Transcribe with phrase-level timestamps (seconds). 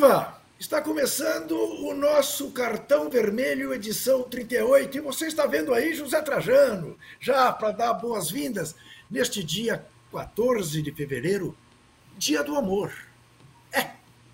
[0.00, 0.40] Viva!
[0.58, 6.96] Está começando o nosso cartão vermelho, edição 38, e você está vendo aí José Trajano,
[7.20, 8.74] já para dar boas-vindas
[9.10, 11.54] neste dia 14 de fevereiro,
[12.16, 12.94] dia do amor.
[13.70, 13.90] É,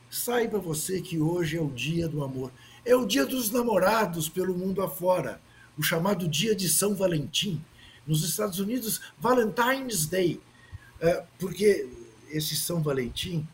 [0.09, 2.53] saiba você que hoje é o dia do amor,
[2.85, 5.41] é o dia dos namorados pelo mundo afora,
[5.77, 7.61] o chamado dia de São Valentim.
[8.07, 10.41] Nos Estados Unidos, Valentine's Day,
[11.01, 11.89] é, porque
[12.31, 13.45] esse São Valentim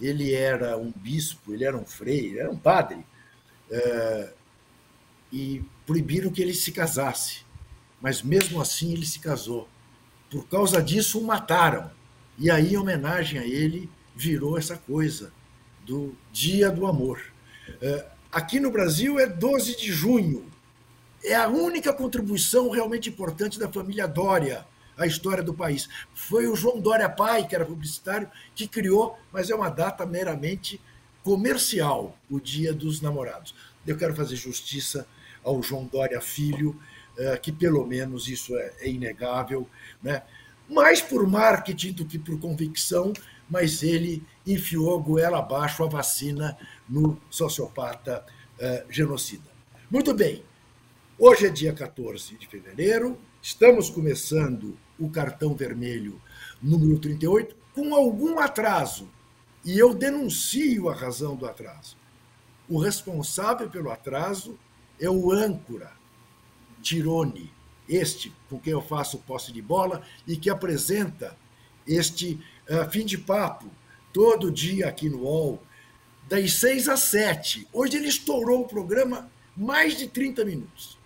[0.00, 3.04] ele era um bispo, ele era um freire, ele era um padre,
[3.70, 4.32] é,
[5.32, 7.40] e proibiram que ele se casasse.
[8.00, 9.68] Mas mesmo assim ele se casou.
[10.30, 11.90] Por causa disso o mataram.
[12.38, 15.32] E aí, em homenagem a ele, virou essa coisa
[15.84, 17.20] do Dia do Amor.
[17.80, 20.50] É, aqui no Brasil é 12 de junho.
[21.24, 24.64] É a única contribuição realmente importante da família Dória
[24.98, 25.88] a história do país.
[26.12, 30.80] Foi o João Dória Pai, que era publicitário, que criou, mas é uma data meramente
[31.22, 33.54] comercial, o Dia dos Namorados.
[33.86, 35.06] Eu quero fazer justiça
[35.42, 36.78] ao João Dória Filho,
[37.16, 39.68] eh, que pelo menos isso é, é inegável,
[40.02, 40.22] né?
[40.68, 43.12] mais por marketing do que por convicção,
[43.48, 48.24] mas ele enfiou a goela abaixo a vacina no sociopata
[48.58, 49.50] uh, genocida.
[49.90, 50.44] Muito bem,
[51.18, 56.20] hoje é dia 14 de fevereiro, estamos começando o cartão vermelho
[56.60, 59.08] número 38 com algum atraso.
[59.64, 61.96] E eu denuncio a razão do atraso.
[62.68, 64.58] O responsável pelo atraso
[65.00, 65.92] é o âncora,
[66.82, 67.52] Tirone,
[67.88, 71.36] este com quem eu faço posse de bola e que apresenta
[71.86, 73.66] este uh, fim de papo
[74.12, 75.62] todo dia aqui no UOL,
[76.28, 77.66] das seis às sete.
[77.72, 80.98] Hoje ele estourou o programa mais de 30 minutos.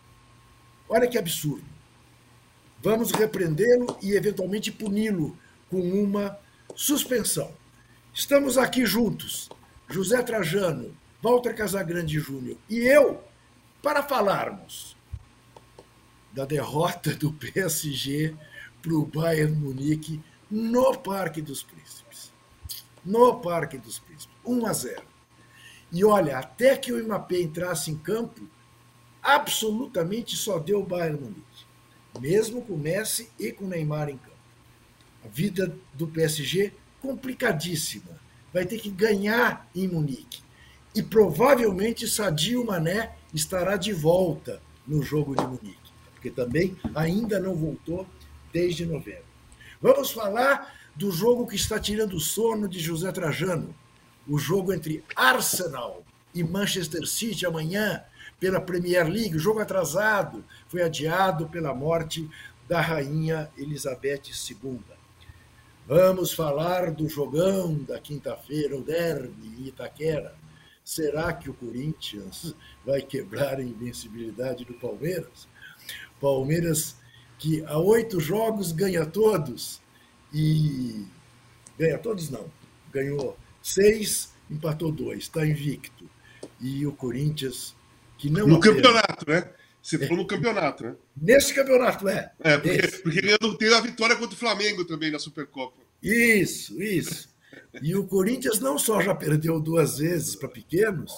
[0.89, 1.72] Olha que absurdo.
[2.83, 5.39] Vamos repreendê-lo e, eventualmente, puni-lo
[5.71, 6.37] com uma
[6.75, 7.55] suspensão.
[8.13, 9.49] Estamos aqui juntos,
[9.89, 10.93] José Trajano,
[11.23, 13.23] Walter Casagrande Júnior e eu,
[13.81, 14.97] para falarmos
[16.33, 18.35] da derrota do PSG
[18.83, 22.33] para o Bayern Munique no Parque dos Príncipes.
[23.05, 24.35] No Parque dos Príncipes.
[24.45, 25.03] 1 a 0.
[25.93, 28.41] E olha, até que o Mbappé entrasse em campo,
[29.23, 31.72] absolutamente só deu o Bayern Munique
[32.21, 34.33] mesmo com Messi e com Neymar em campo.
[35.25, 38.21] A vida do PSG complicadíssima.
[38.53, 40.43] Vai ter que ganhar em Munique.
[40.95, 47.55] E provavelmente Sadio Mané estará de volta no jogo de Munique, porque também ainda não
[47.55, 48.07] voltou
[48.53, 49.25] desde novembro.
[49.81, 53.75] Vamos falar do jogo que está tirando o sono de José Trajano,
[54.29, 58.05] o jogo entre Arsenal e Manchester City amanhã
[58.43, 62.29] pela Premier League, o jogo atrasado, foi adiado pela morte
[62.69, 64.81] da rainha Elizabeth II.
[65.87, 70.35] Vamos falar do jogão da quinta-feira, o derby Itaquera.
[70.83, 72.53] Será que o Corinthians
[72.85, 75.47] vai quebrar a invencibilidade do Palmeiras?
[76.21, 76.97] Palmeiras
[77.39, 79.81] que há oito jogos ganha todos
[80.35, 81.07] e
[81.79, 82.51] ganha todos não,
[82.93, 86.11] ganhou seis, empatou dois, está invicto.
[86.61, 87.77] E o Corinthians
[88.23, 89.51] que não no campeonato, né?
[89.83, 90.95] Você falou no campeonato, né?
[91.21, 92.31] Nesse campeonato, é.
[92.39, 95.83] É, porque, porque não teve a vitória contra o Flamengo também na Supercopa.
[96.01, 97.29] Isso, isso.
[97.83, 101.13] E o Corinthians não só já perdeu duas vezes para pequenos,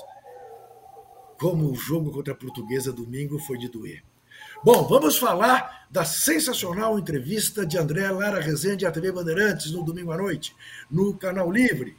[1.38, 4.02] como o jogo contra a Portuguesa domingo foi de doer.
[4.64, 10.10] Bom, vamos falar da sensacional entrevista de André Lara Rezende à TV Bandeirantes no domingo
[10.10, 10.56] à noite,
[10.90, 11.94] no Canal Livre.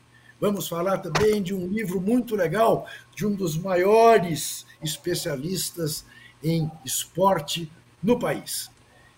[0.46, 6.06] Vamos falar também de um livro muito legal de um dos maiores especialistas
[6.44, 7.68] em esporte
[8.04, 8.70] no país.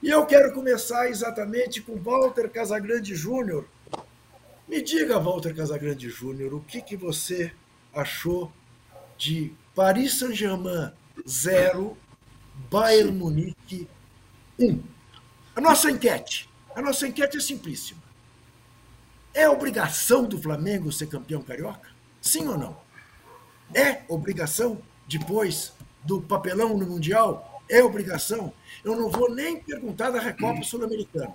[0.02, 3.68] E eu quero começar exatamente com Walter Casagrande Júnior.
[4.70, 7.52] Me diga, Walter Casagrande Júnior, o que, que você
[7.94, 8.50] achou
[9.18, 10.94] de Paris Saint-Germain
[11.28, 11.98] 0,
[12.72, 13.86] Bayern Munique
[14.58, 14.82] 1?
[15.58, 16.50] A nossa enquete.
[16.74, 18.07] A nossa enquete é simplíssima.
[19.34, 21.90] É obrigação do Flamengo ser campeão carioca?
[22.22, 22.78] Sim ou não?
[23.74, 27.64] É obrigação depois do papelão no Mundial?
[27.70, 28.54] É obrigação?
[28.84, 31.34] Eu não vou nem perguntar da Recopa Sul-Americana,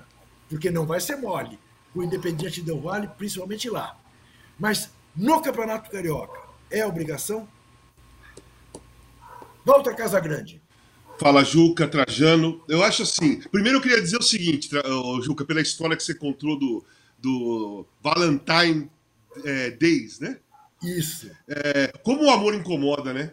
[0.48, 1.58] porque não vai ser mole.
[1.94, 3.98] O Independiente Del Vale, principalmente lá.
[4.58, 6.40] Mas no Campeonato Carioca,
[6.70, 7.46] é obrigação?
[9.64, 10.62] Volta Casa Grande.
[11.18, 12.62] Fala, Juca, Trajano.
[12.66, 13.40] Eu acho assim.
[13.50, 14.70] Primeiro eu queria dizer o seguinte,
[15.22, 16.84] Juca, pela história que você contou do,
[17.22, 18.90] do Valentine
[19.44, 20.38] é, Days, né?
[20.82, 21.30] Isso.
[21.48, 23.32] É, como o amor incomoda, né?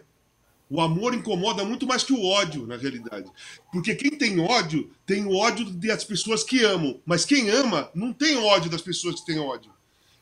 [0.70, 3.28] O amor incomoda muito mais que o ódio, na realidade.
[3.72, 7.00] Porque quem tem ódio, tem o ódio das pessoas que amam.
[7.04, 9.72] Mas quem ama, não tem ódio das pessoas que têm ódio.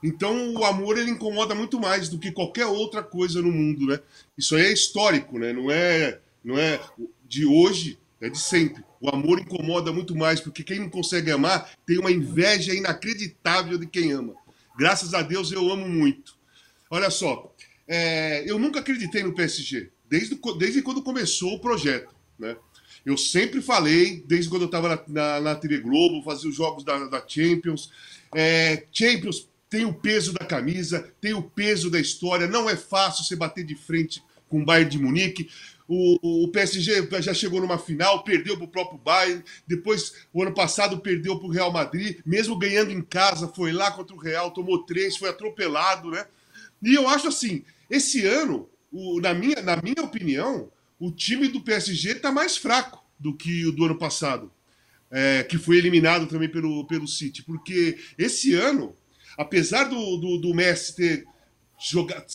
[0.03, 4.01] Então o amor ele incomoda muito mais do que qualquer outra coisa no mundo, né?
[4.39, 5.53] Isso aí é histórico, né?
[5.53, 6.81] Não é, não é
[7.29, 8.83] de hoje, é de sempre.
[9.01, 13.87] O amor incomoda muito mais porque quem não consegue amar tem uma inveja inacreditável de
[13.87, 14.35] quem ama.
[14.77, 16.37] Graças a Deus eu amo muito.
[16.91, 17.55] Olha só,
[17.87, 22.57] é, eu nunca acreditei no PSG desde, desde quando começou o projeto, né?
[23.05, 26.85] Eu sempre falei, desde quando eu estava na, na, na, TV Globo, fazia os jogos
[26.85, 27.91] da, da Champions.
[28.35, 32.47] É, Champions tem o peso da camisa, tem o peso da história.
[32.47, 35.49] Não é fácil você bater de frente com o Bayern de Munique.
[35.89, 39.43] O, o PSG já chegou numa final, perdeu para o próprio Bayern.
[39.67, 42.19] Depois, o ano passado, perdeu para o Real Madrid.
[42.27, 46.27] Mesmo ganhando em casa, foi lá contra o Real, tomou três, foi atropelado, né?
[46.83, 50.71] E eu acho assim, esse ano, o, na, minha, na minha opinião,
[51.01, 54.53] o time do PSG está mais fraco do que o do ano passado,
[55.11, 57.43] é, que foi eliminado também pelo, pelo City.
[57.43, 58.95] Porque esse ano,
[59.39, 61.27] apesar do, do, do Messi ter
[61.79, 62.27] jogado,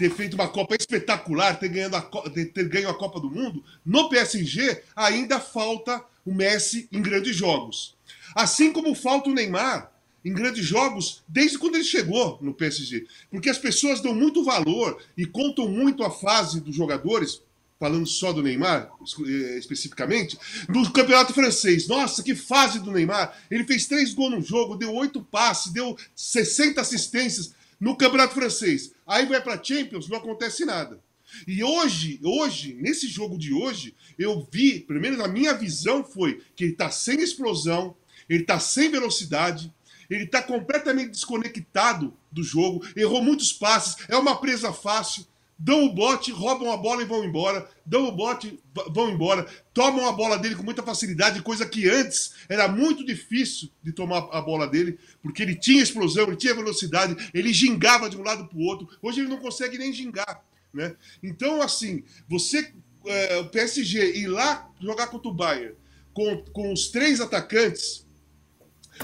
[0.00, 4.08] ter feito uma Copa espetacular, ter, ganhando a, ter ganho a Copa do Mundo, no
[4.08, 7.94] PSG ainda falta o Messi em grandes jogos.
[8.34, 9.92] Assim como falta o Neymar
[10.24, 13.06] em grandes jogos desde quando ele chegou no PSG.
[13.30, 17.42] Porque as pessoas dão muito valor e contam muito a fase dos jogadores
[17.78, 18.90] falando só do Neymar,
[19.26, 20.38] eh, especificamente,
[20.68, 21.88] do campeonato francês.
[21.88, 23.38] Nossa, que fase do Neymar!
[23.50, 28.92] Ele fez três gols no jogo, deu oito passes, deu 60 assistências no campeonato francês.
[29.10, 31.02] Aí vai para Champions, não acontece nada.
[31.44, 36.62] E hoje, hoje, nesse jogo de hoje, eu vi, primeiro na minha visão foi que
[36.62, 37.96] ele está sem explosão,
[38.28, 39.74] ele está sem velocidade,
[40.08, 45.26] ele está completamente desconectado do jogo, errou muitos passes, é uma presa fácil
[45.62, 48.58] dão o bote, roubam a bola e vão embora, dão o bote,
[48.90, 53.68] vão embora, tomam a bola dele com muita facilidade, coisa que antes era muito difícil
[53.82, 58.16] de tomar a bola dele, porque ele tinha explosão, ele tinha velocidade, ele gingava de
[58.16, 58.88] um lado para o outro.
[59.02, 60.42] Hoje ele não consegue nem gingar.
[60.72, 60.96] Né?
[61.22, 62.72] Então, assim, você,
[63.04, 65.74] é, o PSG, ir lá jogar contra o Bayern
[66.14, 68.06] com, com os três atacantes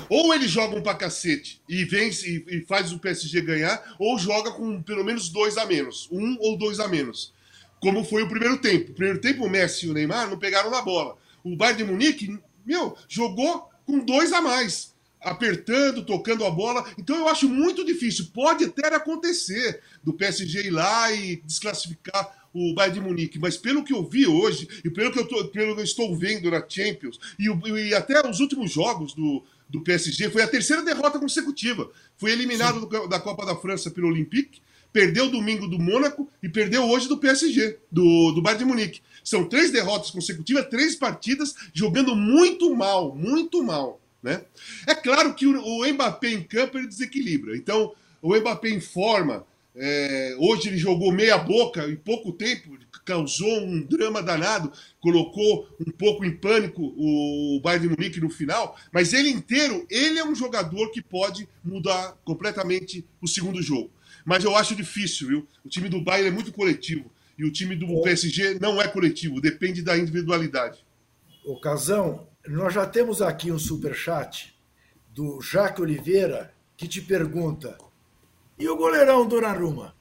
[0.09, 4.83] ou eles jogam pra cacete e vence e, faz o PSG ganhar, ou joga com
[4.83, 6.09] pelo menos dois a menos.
[6.11, 7.33] Um ou dois a menos.
[7.81, 8.91] Como foi o primeiro tempo.
[8.91, 11.17] O primeiro tempo, o Messi e o Neymar não pegaram na bola.
[11.45, 14.95] O Bayern de Munique, meu, jogou com dois a mais.
[15.21, 16.85] Apertando, tocando a bola.
[16.99, 18.27] Então eu acho muito difícil.
[18.33, 23.85] Pode até acontecer do PSG ir lá e desclassificar o Bayern de Munique, mas pelo
[23.85, 26.65] que eu vi hoje, e pelo que eu, tô, pelo que eu estou vendo na
[26.67, 30.31] Champions, e, e até os últimos jogos do, do PSG.
[30.31, 31.91] Foi a terceira derrota consecutiva.
[32.17, 34.61] Foi eliminado do, da Copa da França pelo Olympique,
[34.93, 39.03] perdeu domingo do Mônaco e perdeu hoje do PSG, do, do Bayern de Munique.
[39.23, 44.01] São três derrotas consecutivas, três partidas, jogando muito mal, muito mal.
[44.23, 44.43] Né?
[44.87, 47.57] É claro que o, o Mbappé em campo ele desequilibra.
[47.57, 47.93] Então,
[48.23, 49.45] o Mbappé em forma,
[49.79, 55.93] é, hoje ele jogou meia boca em pouco tempo, causou um drama danado, colocou um
[55.93, 60.91] pouco em pânico o Bayern Munique no final, mas ele inteiro, ele é um jogador
[60.91, 63.91] que pode mudar completamente o segundo jogo.
[64.25, 65.49] Mas eu acho difícil, viu?
[65.65, 69.41] O time do Bayern é muito coletivo e o time do PSG não é coletivo,
[69.41, 70.85] depende da individualidade.
[71.45, 74.57] O Casão, nós já temos aqui um super chat
[75.15, 77.79] do Jaque Oliveira que te pergunta:
[78.59, 79.95] e o goleirão Donnarumma?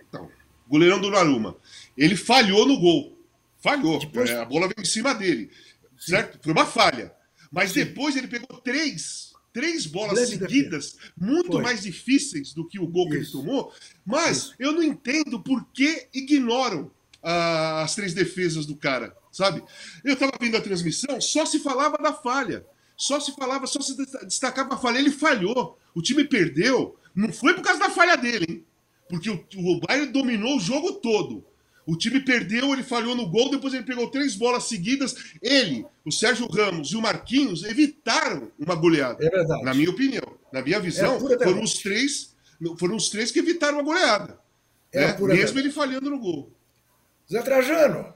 [0.00, 0.30] Então,
[0.68, 1.56] goleirão Donnarumma.
[1.96, 3.16] Ele falhou no gol.
[3.58, 3.98] Falhou.
[3.98, 4.30] Depois...
[4.30, 5.50] É, a bola veio em cima dele.
[5.98, 6.12] Sim.
[6.12, 6.38] Certo?
[6.42, 7.12] Foi uma falha.
[7.50, 7.84] Mas Sim.
[7.84, 11.62] depois ele pegou três, três bolas seguidas, muito Foi.
[11.62, 13.10] mais difíceis do que o gol Isso.
[13.10, 13.72] que ele tomou.
[14.04, 14.54] Mas Isso.
[14.58, 16.90] eu não entendo por que ignoram
[17.22, 19.62] ah, as três defesas do cara, sabe?
[20.04, 22.64] Eu estava vendo a transmissão, só se falava da falha.
[22.96, 23.94] Só se falava, só se
[24.24, 24.98] destacava a falha.
[24.98, 25.78] Ele falhou.
[25.94, 26.98] O time perdeu.
[27.16, 28.64] Não foi por causa da falha dele, hein?
[29.08, 31.42] Porque o, o Bayern dominou o jogo todo.
[31.86, 35.14] O time perdeu, ele falhou no gol, depois ele pegou três bolas seguidas.
[35.40, 39.24] Ele, o Sérgio Ramos e o Marquinhos evitaram uma goleada.
[39.24, 39.62] É verdade.
[39.62, 42.34] Na minha opinião, na minha visão, é foram os três,
[42.76, 44.38] foram os três que evitaram a goleada.
[44.92, 45.06] É né?
[45.12, 45.58] Mesmo verdade.
[45.58, 46.50] ele falhando no gol.
[47.30, 48.12] Zé Trajano,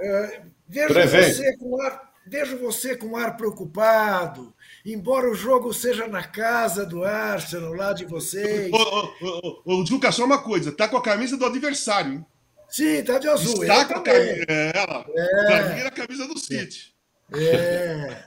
[0.00, 6.22] é, vejo você com ar Vejo você com ar preocupado, embora o jogo seja na
[6.22, 8.70] casa do Arsenal, lá de vocês.
[8.72, 12.26] Ô, ô, Juca, só uma coisa, tá com a camisa do adversário, hein?
[12.68, 13.62] Sim, tá de azul.
[13.62, 14.44] Está com a camisa.
[14.48, 15.04] É, ela.
[15.08, 15.46] É.
[15.46, 16.94] Pra mim era a camisa do City.
[17.32, 18.24] É.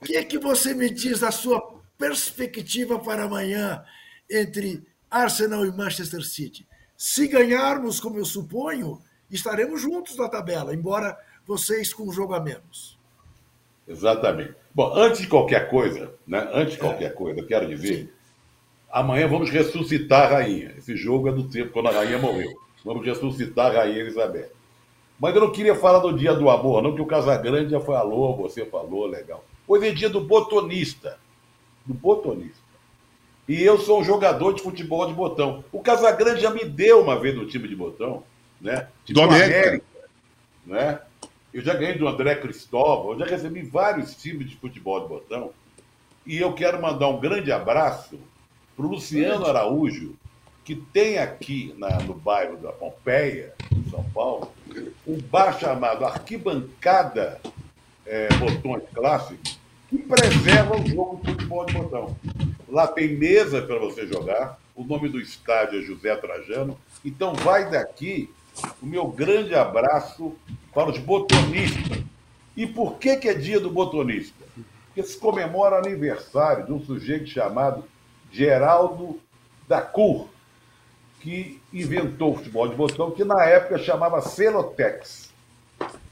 [0.00, 3.84] O que é que você me diz da sua perspectiva para amanhã
[4.30, 6.66] entre Arsenal e Manchester City?
[6.96, 12.40] Se ganharmos, como eu suponho, estaremos juntos na tabela, embora vocês com um jogo a
[12.40, 12.98] menos.
[13.86, 14.54] Exatamente.
[14.74, 16.48] Bom, antes de qualquer coisa, né?
[16.52, 18.12] Antes de qualquer coisa, eu quero dizer.
[18.90, 20.74] Amanhã vamos ressuscitar a rainha.
[20.76, 22.50] Esse jogo é do tempo quando a rainha morreu.
[22.84, 24.50] Vamos ressuscitar a rainha Elizabeth.
[25.18, 28.36] Mas eu não queria falar do dia do amor, não, que o Casagrande já falou,
[28.36, 29.44] você falou, legal.
[29.66, 31.18] Hoje é dia do botonista.
[31.86, 32.64] Do botonista.
[33.48, 35.64] E eu sou um jogador de futebol de botão.
[35.70, 38.22] O Casagrande já me deu uma vez no time de botão,
[38.60, 38.88] né?
[39.04, 39.60] Tipo do América.
[39.60, 39.86] América.
[40.66, 40.98] Né?
[41.54, 45.52] Eu já ganhei do André Cristóvão, eu já recebi vários times de futebol de botão.
[46.26, 48.18] E eu quero mandar um grande abraço
[48.76, 50.16] para o Luciano Araújo,
[50.64, 54.52] que tem aqui na, no bairro da Pompeia, em São Paulo,
[55.06, 57.40] um bar chamado Arquibancada
[58.04, 59.56] é, Botões Clássicos,
[59.88, 62.16] que preserva o jogo de futebol de botão.
[62.68, 66.76] Lá tem mesa para você jogar, o nome do estádio é José Trajano.
[67.04, 68.28] Então vai daqui
[68.82, 70.34] o meu grande abraço
[70.74, 72.02] para os botonistas.
[72.56, 74.44] E por que, que é dia do botonista?
[74.86, 77.84] Porque se comemora o aniversário de um sujeito chamado
[78.30, 79.20] Geraldo
[79.68, 80.28] da Cur,
[81.20, 85.32] que inventou o futebol de botão, que na época chamava Celotex.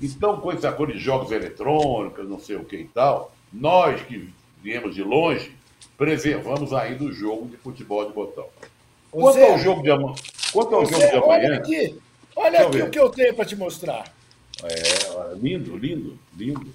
[0.01, 4.33] Então, com essa coisa de jogos eletrônicos, não sei o que e tal, nós que
[4.63, 5.55] viemos de longe,
[5.97, 8.47] preservamos ainda o jogo de futebol de botão.
[9.11, 10.15] Quanto ao jogo de amanhã.
[10.53, 11.27] Quanto ao jogo de amanhã.
[11.27, 11.99] Olha aqui,
[12.35, 14.05] olha aqui o que eu tenho para te mostrar.
[14.65, 16.73] É, lindo, lindo, lindo.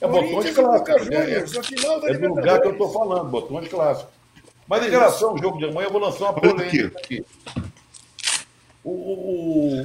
[0.00, 1.08] É botões clássicos.
[1.08, 1.30] Né?
[1.30, 4.12] É, é do lugar que eu estou falando, botões clássicos.
[4.66, 7.24] Mas em relação ao jogo de amanhã, eu vou lançar uma polêmica aqui.
[8.82, 9.84] O, o,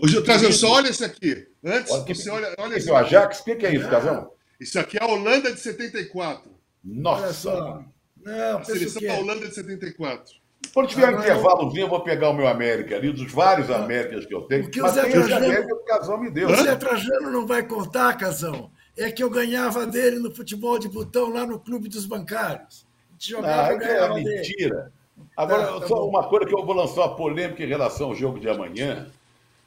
[0.00, 0.24] o...
[0.24, 1.46] Casão, só olha esse aqui.
[1.64, 2.90] Antes, olha, você olha, olha esse.
[2.90, 4.32] O Ajax, o que, que, é isso, Casão?
[4.58, 6.50] Isso aqui é a Holanda de 74.
[6.82, 7.84] Nossa!
[8.24, 10.41] Não, a seleção da Holanda de 74.
[10.72, 14.34] Quando tiver um intervalozinho, eu vou pegar o meu América ali, dos vários Américas que
[14.34, 14.62] eu tenho.
[14.64, 16.48] Porque mas o Zé Trajano, o Casão me deu.
[16.48, 18.70] O Zé Trajano não vai contar, Casão.
[18.96, 22.86] É que eu ganhava dele no futebol de botão lá no Clube dos Bancários.
[23.18, 24.92] Jogava, ah, é mentira.
[25.36, 26.08] Agora, tá, tá só bom.
[26.08, 29.08] uma coisa que eu vou lançar uma polêmica em relação ao jogo de amanhã.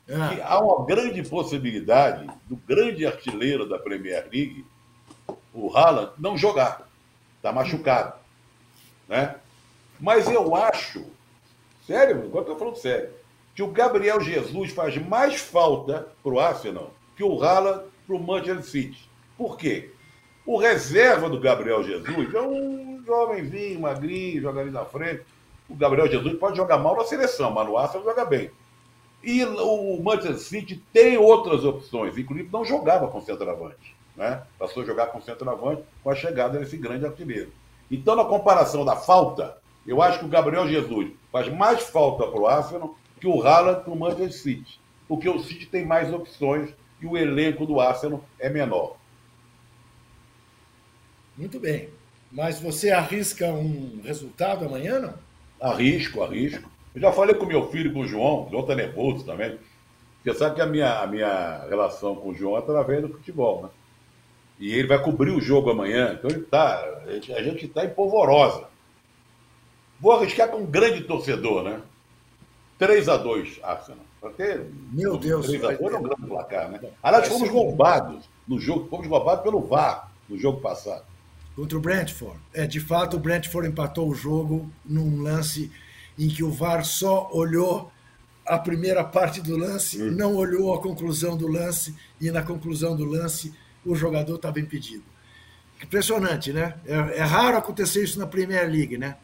[0.07, 0.35] É.
[0.35, 4.65] Que há uma grande possibilidade do grande artilheiro da Premier League,
[5.53, 6.87] o Haaland, não jogar.
[7.37, 8.13] Está machucado.
[9.07, 9.35] Né?
[9.99, 11.05] Mas eu acho,
[11.85, 13.09] sério, agora estou falando sério,
[13.53, 18.19] que o Gabriel Jesus faz mais falta para o Arsenal que o Haaland para o
[18.19, 19.09] Manchester City.
[19.37, 19.91] Por quê?
[20.45, 25.23] O reserva do Gabriel Jesus é um jovenzinho, magrinho, joga ali na frente.
[25.67, 28.51] O Gabriel Jesus pode jogar mal na seleção, mas no Arsenal joga bem.
[29.23, 33.95] E o Manchester City tem outras opções, inclusive não jogava com centroavante.
[34.15, 34.43] Né?
[34.59, 37.51] Passou a jogar com centroavante com a chegada desse grande artilheiro.
[37.89, 42.39] Então, na comparação da falta, eu acho que o Gabriel Jesus faz mais falta para
[42.39, 44.79] o Arsenal que o Haaland para o Manchester City.
[45.07, 48.97] Porque o City tem mais opções e o elenco do Arsenal é menor.
[51.37, 51.89] Muito bem.
[52.31, 55.13] Mas você arrisca um resultado amanhã, não?
[55.61, 56.69] Arrisco, arrisco.
[56.93, 59.57] Eu já falei com meu filho, com o João, o João está nervoso também.
[60.23, 63.63] Você sabe que a minha, a minha relação com o João é através do futebol,
[63.63, 63.69] né?
[64.59, 68.67] E ele vai cobrir o jogo amanhã, então ele tá, a gente está em polvorosa.
[69.99, 71.81] Vou arriscar com um grande torcedor, né?
[72.77, 74.05] 3 a 2 Arsenal.
[74.91, 75.45] Meu Deus.
[75.47, 76.79] 3 a 2 é um grande placar, né?
[77.01, 81.03] Aliás, fomos roubados no jogo, fomos roubados pelo VAR no jogo passado.
[81.55, 82.39] Contra o Brentford.
[82.53, 85.71] É, de fato, o Brentford empatou o jogo num lance
[86.17, 87.91] em que o VAR só olhou
[88.45, 90.11] a primeira parte do lance, hum.
[90.11, 93.53] não olhou a conclusão do lance, e na conclusão do lance
[93.85, 95.03] o jogador estava impedido.
[95.81, 96.75] Impressionante, né?
[96.85, 99.17] É, é, raro acontecer isso na Premier League, né?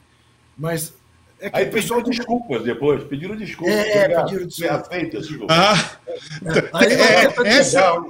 [0.57, 0.93] Mas
[1.39, 3.75] é que Aí o pessoal pediram desculpas depois, pediram desculpas.
[3.75, 4.87] É, pediram desculpas.
[4.87, 5.57] Aceita desculpas.
[5.57, 5.99] Ah,
[6.73, 8.01] Aí, é, essa,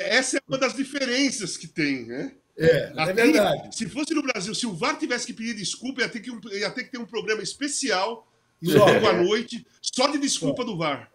[0.00, 2.32] essa é uma das diferenças que tem, né?
[2.58, 3.76] É, é verdade.
[3.76, 6.70] Se fosse no Brasil, se o VAR tivesse que pedir desculpa, ia ter que, ia
[6.70, 8.26] ter, que ter um programa especial
[8.62, 10.68] no domingo à noite, só de desculpa só.
[10.68, 11.12] do VAR.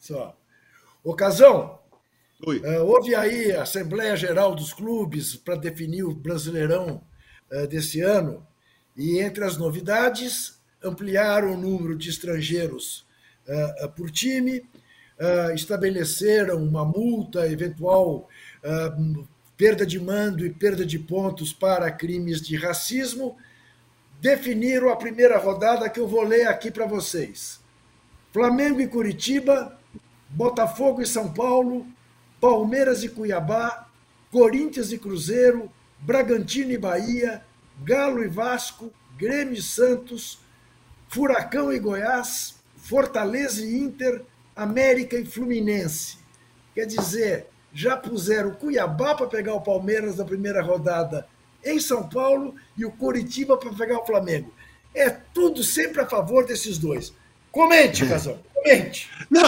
[0.00, 0.36] Só.
[1.04, 1.78] Ocasão,
[2.44, 2.58] Oi.
[2.58, 7.00] Uh, houve aí a Assembleia Geral dos Clubes para definir o Brasileirão
[7.52, 8.44] uh, desse ano,
[8.96, 13.06] e entre as novidades, ampliaram o número de estrangeiros
[13.46, 14.64] uh, por time,
[15.54, 18.28] estabeleceram uma multa eventual
[19.56, 23.36] perda de mando e perda de pontos para crimes de racismo,
[24.20, 27.60] definiram a primeira rodada que eu vou ler aqui para vocês.
[28.32, 29.78] Flamengo e Curitiba,
[30.28, 31.86] Botafogo e São Paulo,
[32.40, 33.88] Palmeiras e Cuiabá,
[34.32, 35.70] Corinthians e Cruzeiro,
[36.00, 37.40] Bragantino e Bahia,
[37.82, 40.38] Galo e Vasco, Grêmio e Santos,
[41.08, 44.22] Furacão e Goiás, Fortaleza e Inter,
[44.56, 46.18] América e Fluminense.
[46.74, 51.26] Quer dizer, já puseram o Cuiabá para pegar o Palmeiras na primeira rodada
[51.64, 54.52] em São Paulo e o Coritiba para pegar o Flamengo.
[54.94, 57.14] é tudo sempre a favor desses dois.
[57.50, 59.10] Comente, Casão, comente.
[59.30, 59.46] Não,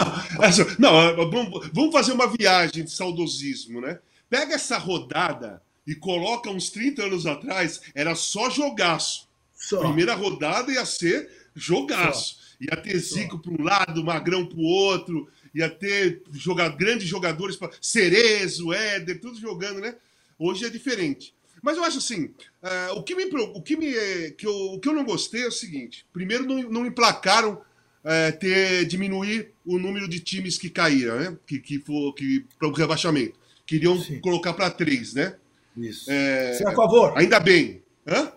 [0.78, 1.30] não
[1.72, 3.98] vamos fazer uma viagem de saudosismo, né?
[4.28, 9.28] Pega essa rodada e coloca uns 30 anos atrás, era só jogaço.
[9.54, 9.80] Só.
[9.80, 12.36] Primeira rodada ia ser jogaço.
[12.36, 12.44] Só.
[12.60, 17.56] Ia ter Zico para um lado, Magrão para o outro, ia ter jogar, grandes jogadores,
[17.56, 19.96] pra, Cerezo, Éder, tudo jogando, né?
[20.38, 21.34] Hoje é diferente.
[21.62, 24.88] Mas eu acho assim, uh, o, que me, o, que me, que eu, o que
[24.88, 30.06] eu não gostei é o seguinte: primeiro, não, não emplacaram uh, ter, diminuir o número
[30.06, 31.38] de times que caíram, né?
[31.46, 33.38] Que, que, for, que para o rebaixamento.
[33.64, 34.20] Queriam Sim.
[34.20, 35.36] colocar para três, né?
[35.76, 36.10] Isso.
[36.10, 37.16] É, você é a favor?
[37.16, 37.82] Ainda bem.
[38.06, 38.32] Hã?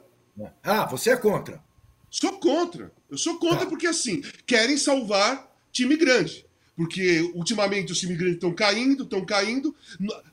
[0.64, 1.62] Ah, você é contra.
[2.10, 2.92] Sou contra.
[3.10, 3.66] Eu sou contra tá.
[3.66, 6.46] porque, assim, querem salvar time grande.
[6.76, 9.76] Porque ultimamente os times grandes estão caindo, estão caindo.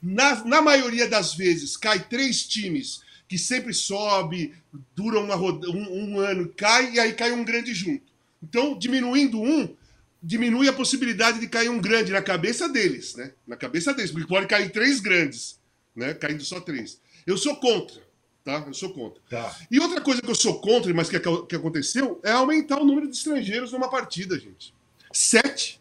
[0.02, 4.54] Na, na maioria das vezes, cai três times que sempre sobe,
[4.94, 8.02] dura uma roda, um, um ano, cai, e aí cai um grande junto.
[8.42, 9.74] Então, diminuindo um,
[10.22, 13.32] diminui a possibilidade de cair um grande na cabeça deles, né?
[13.46, 15.58] Na cabeça deles, porque pode cair três grandes,
[15.94, 16.14] né?
[16.14, 17.00] Caindo só três.
[17.26, 18.02] Eu sou contra
[18.44, 18.62] tá?
[18.66, 19.20] Eu sou contra.
[19.28, 19.56] Tá.
[19.70, 23.08] E outra coisa que eu sou contra, mas que, que aconteceu, é aumentar o número
[23.08, 24.74] de estrangeiros numa partida, gente.
[25.10, 25.80] Sete.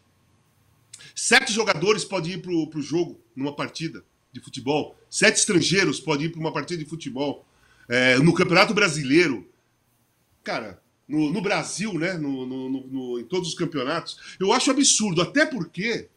[1.14, 4.02] Sete jogadores podem ir pro, pro jogo numa partida
[4.32, 4.96] de futebol.
[5.10, 7.46] Sete estrangeiros podem ir para uma partida de futebol.
[7.88, 9.46] É, no Campeonato Brasileiro.
[10.42, 12.14] Cara, no, no Brasil, né?
[12.14, 14.18] No, no, no, em todos os campeonatos.
[14.40, 16.08] Eu acho absurdo, até porque,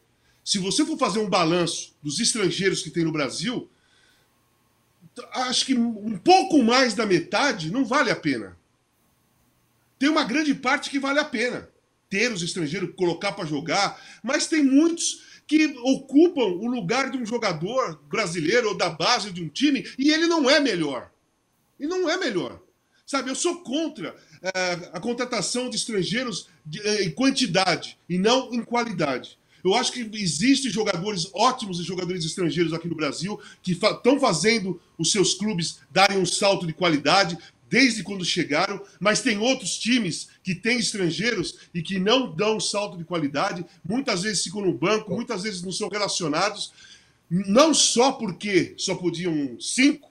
[0.42, 3.68] se você for fazer um balanço dos estrangeiros que tem no Brasil,
[5.32, 8.56] acho que um pouco mais da metade não vale a pena.
[9.98, 11.68] Tem uma grande parte que vale a pena
[12.08, 17.26] ter os estrangeiros, colocar para jogar, mas tem muitos que ocupam o lugar de um
[17.26, 21.10] jogador brasileiro ou da base de um time e ele não é melhor.
[21.78, 22.60] E não é melhor.
[23.06, 28.52] Sabe, eu sou contra é, a contratação de estrangeiros de, é, em quantidade e não
[28.52, 29.38] em qualidade.
[29.64, 34.28] Eu acho que existem jogadores ótimos e jogadores estrangeiros aqui no Brasil que estão fa
[34.28, 37.36] fazendo os seus clubes darem um salto de qualidade
[37.68, 42.60] desde quando chegaram, mas tem outros times que têm estrangeiros e que não dão um
[42.60, 46.72] salto de qualidade, muitas vezes ficam no banco, muitas vezes não são relacionados,
[47.30, 50.10] não só porque só podiam cinco,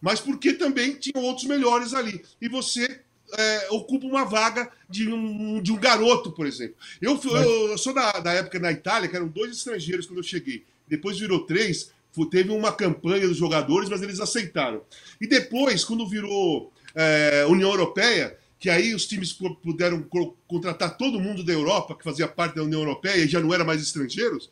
[0.00, 2.22] mas porque também tinham outros melhores ali.
[2.40, 3.00] E você
[3.36, 6.76] é, ocupa uma vaga de um, de um garoto, por exemplo.
[7.00, 10.24] Eu, eu, eu sou da, da época na Itália, que eram dois estrangeiros quando eu
[10.24, 10.64] cheguei.
[10.86, 11.92] Depois virou três,
[12.30, 14.82] teve uma campanha dos jogadores, mas eles aceitaram.
[15.20, 20.04] E depois, quando virou é, União Europeia, que aí os times puderam
[20.46, 23.64] contratar todo mundo da Europa, que fazia parte da União Europeia e já não era
[23.64, 24.50] mais estrangeiros,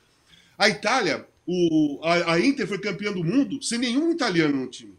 [0.56, 4.94] a Itália, o, a, a Inter foi campeã do mundo sem nenhum italiano no time.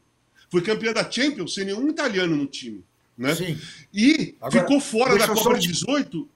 [0.49, 2.83] Foi campeã da Champions sem nenhum italiano no time.
[3.17, 3.33] Né?
[3.35, 3.59] Sim.
[3.93, 6.29] E Agora, ficou fora da Copa de 18.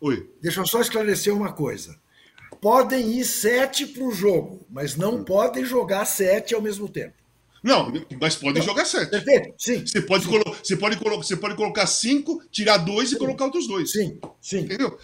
[0.00, 0.28] Oi.
[0.42, 1.96] Deixa eu só esclarecer uma coisa.
[2.60, 5.24] Podem ir sete para o jogo, mas não hum.
[5.24, 7.14] podem jogar sete ao mesmo tempo.
[7.62, 8.68] Não, mas podem não.
[8.68, 9.10] jogar sete.
[9.10, 9.86] Perfeito, sim.
[9.86, 10.30] Você pode, sim.
[10.30, 13.16] Colo você, pode você pode colocar cinco, tirar dois sim.
[13.16, 13.90] e colocar outros dois.
[13.90, 14.60] Sim, sim.
[14.60, 14.98] Entendeu?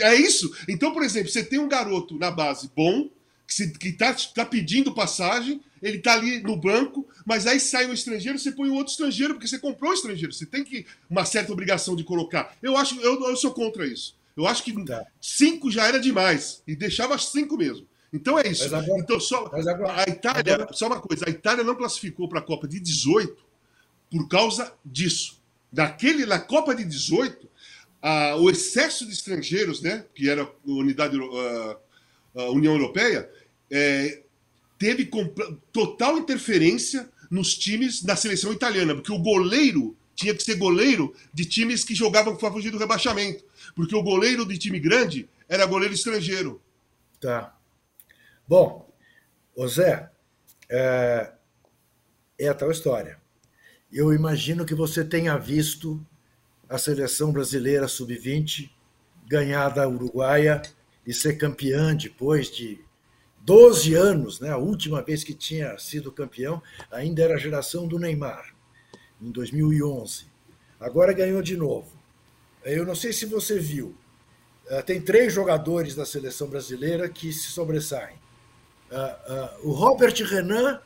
[0.00, 0.52] É isso.
[0.68, 3.08] Então, por exemplo, você tem um garoto na base bom,
[3.46, 8.38] que está tá pedindo passagem, ele está ali no banco, mas aí sai um estrangeiro,
[8.38, 10.32] você põe um outro estrangeiro, porque você comprou um estrangeiro.
[10.32, 12.56] Você tem que uma certa obrigação de colocar.
[12.62, 14.18] Eu acho, eu, eu sou contra isso.
[14.36, 15.04] Eu acho que tá.
[15.20, 16.62] cinco já era demais.
[16.66, 17.86] E deixava cinco mesmo.
[18.12, 18.74] Então é isso.
[18.74, 20.72] Agora, então, só, agora, a Itália, agora...
[20.72, 23.36] só uma coisa, a Itália não classificou para a Copa de 18
[24.10, 25.40] por causa disso.
[25.72, 27.48] Daquele, na Copa de 18,
[28.02, 31.76] a, o excesso de estrangeiros, né, que era a unidade, uh,
[32.34, 33.30] a União Europeia,
[33.70, 34.22] é,
[34.80, 35.10] teve
[35.70, 41.44] total interferência nos times da seleção italiana, porque o goleiro tinha que ser goleiro de
[41.44, 43.44] times que jogavam para fugir do rebaixamento,
[43.76, 46.62] porque o goleiro de time grande era goleiro estrangeiro.
[47.20, 47.54] Tá.
[48.48, 48.90] Bom,
[49.54, 50.10] ô Zé,
[50.70, 51.30] é,
[52.38, 53.20] é a tal história.
[53.92, 56.04] Eu imagino que você tenha visto
[56.70, 58.70] a seleção brasileira sub-20
[59.26, 60.62] ganhar da Uruguaia
[61.06, 62.80] e ser campeã depois de
[63.40, 64.50] 12 anos, né?
[64.50, 68.54] a última vez que tinha sido campeão, ainda era a geração do Neymar,
[69.20, 70.26] em 2011.
[70.78, 71.90] Agora ganhou de novo.
[72.64, 73.94] Eu não sei se você viu,
[74.68, 78.16] eh, tem três jogadores da seleção brasileira que se sobressaem.
[78.90, 80.80] Eh, eh, o Robert Renan,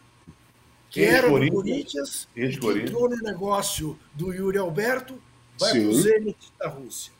[0.88, 5.20] que era do Corinthians, que entrou no negócio do Yuri Alberto,
[5.58, 7.12] vai para o Zenit da Rússia.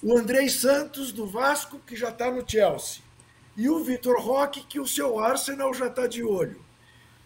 [0.00, 3.07] O Andrei Santos, do Vasco, que já está no Chelsea
[3.58, 6.64] e o Vitor Roque, que o seu Arsenal já está de olho.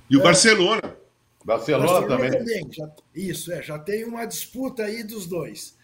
[0.09, 0.97] E o é, Barcelona.
[1.45, 2.31] Barcelona, Barcelona também.
[2.31, 5.77] também já, isso, é, já tem uma disputa aí dos dois.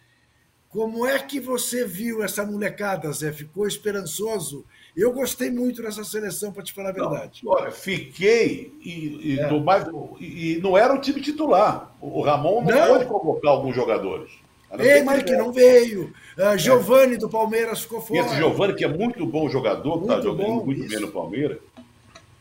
[0.70, 3.30] Como é que você viu essa molecada, Zé?
[3.30, 4.64] Ficou esperançoso?
[4.96, 7.42] Eu gostei muito dessa seleção, para te falar a verdade.
[7.44, 9.61] Não, olha, fiquei e, e, é.
[9.61, 9.87] mais,
[10.18, 11.94] e, e, não era o time titular.
[12.00, 12.88] O Ramon não, não.
[12.88, 14.30] pode convocar alguns jogadores.
[14.72, 16.12] Ele que não veio.
[16.37, 18.20] Uh, Giovani do Palmeiras ficou fora.
[18.20, 20.90] Esse Giovani, que é muito bom jogador, que está jogando bom, muito isso.
[20.90, 21.59] bem no Palmeiras,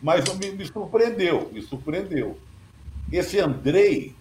[0.02, 2.38] mas me, me, surpreendeu, me surpreendeu.
[3.12, 4.14] Esse Andrei,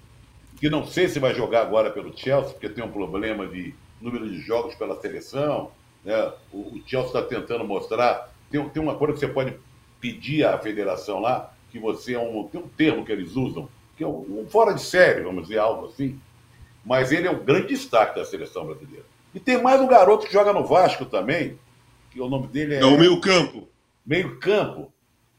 [0.56, 4.28] que não sei se vai jogar agora pelo Chelsea, porque tem um problema de número
[4.28, 5.70] de jogos pela seleção,
[6.04, 6.32] né?
[6.52, 8.32] o, o Chelsea está tentando mostrar.
[8.50, 9.54] Tem, tem uma coisa que você pode
[10.00, 12.44] pedir à federação lá, que você é um.
[12.44, 15.58] Tem um termo que eles usam, que é um, um fora de série, vamos dizer,
[15.58, 16.18] algo assim.
[16.86, 19.04] Mas ele é um grande destaque da seleção brasileira.
[19.34, 21.58] E tem mais um garoto que joga no Vasco também,
[22.12, 22.80] que o nome dele é.
[22.80, 23.68] É o meio-campo.
[24.06, 24.92] Meio-campo.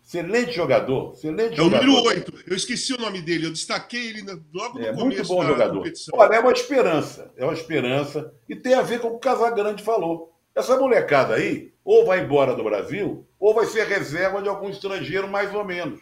[0.06, 1.84] Excelente jogador, excelente é jogador.
[1.84, 2.34] É o número 8.
[2.48, 5.48] Eu esqueci o nome dele, eu destaquei ele logo no é, começo muito bom da
[5.48, 5.78] jogador.
[5.78, 6.18] competição.
[6.18, 9.20] Olha, é uma esperança, é uma esperança e tem a ver com o que o
[9.20, 10.34] Casagrande falou.
[10.54, 15.28] Essa molecada aí, ou vai embora do Brasil, ou vai ser reserva de algum estrangeiro,
[15.28, 16.00] mais ou menos.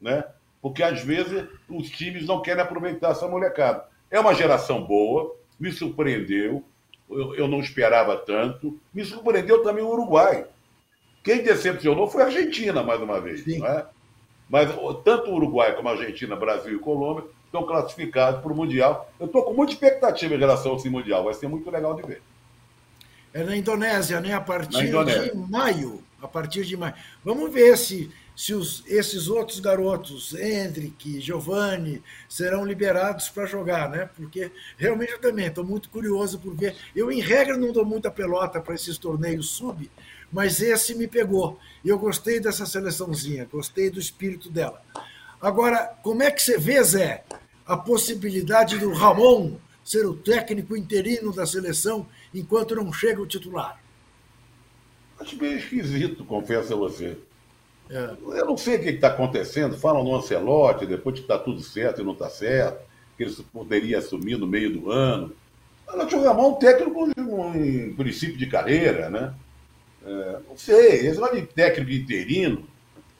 [0.00, 0.24] Né?
[0.62, 3.89] Porque às vezes os times não querem aproveitar essa molecada.
[4.10, 6.64] É uma geração boa, me surpreendeu,
[7.10, 8.78] eu, eu não esperava tanto.
[8.94, 10.46] Me surpreendeu também o Uruguai.
[11.22, 13.46] Quem decepcionou foi a Argentina, mais uma vez.
[13.46, 13.86] Não é?
[14.48, 14.70] Mas
[15.04, 19.12] tanto o Uruguai como a Argentina, Brasil e Colômbia estão classificados para o Mundial.
[19.18, 21.24] Eu estou com muita expectativa em relação a esse Mundial.
[21.24, 22.22] Vai ser muito legal de ver.
[23.32, 24.32] É na Indonésia, né?
[24.32, 26.02] A partir de maio.
[26.20, 26.94] A partir de maio.
[27.24, 34.08] Vamos ver se, se os, esses outros garotos, Hendrick, Giovanni, serão liberados para jogar, né?
[34.16, 36.74] Porque realmente eu também estou muito curioso por ver.
[36.96, 39.90] Eu, em regra, não dou muita pelota para esses torneios sub,
[40.32, 41.60] mas esse me pegou.
[41.84, 44.82] E eu gostei dessa seleçãozinha, gostei do espírito dela.
[45.38, 47.24] Agora, como é que você vê, Zé,
[47.66, 53.78] a possibilidade do Ramon ser o técnico interino da seleção enquanto não chega o titular?
[55.18, 57.18] Acho meio esquisito, confesso a você.
[57.90, 58.38] É.
[58.38, 59.76] Eu não sei o que está acontecendo.
[59.76, 62.80] Falam no Ancelotti, depois que está tudo certo e não está certo,
[63.16, 65.32] que ele poderia assumir no meio do ano.
[65.86, 67.10] Mas o Ramon é um técnico
[67.56, 69.34] em princípio de carreira, né?
[70.06, 72.64] É, não sei, esse negócio de técnico interino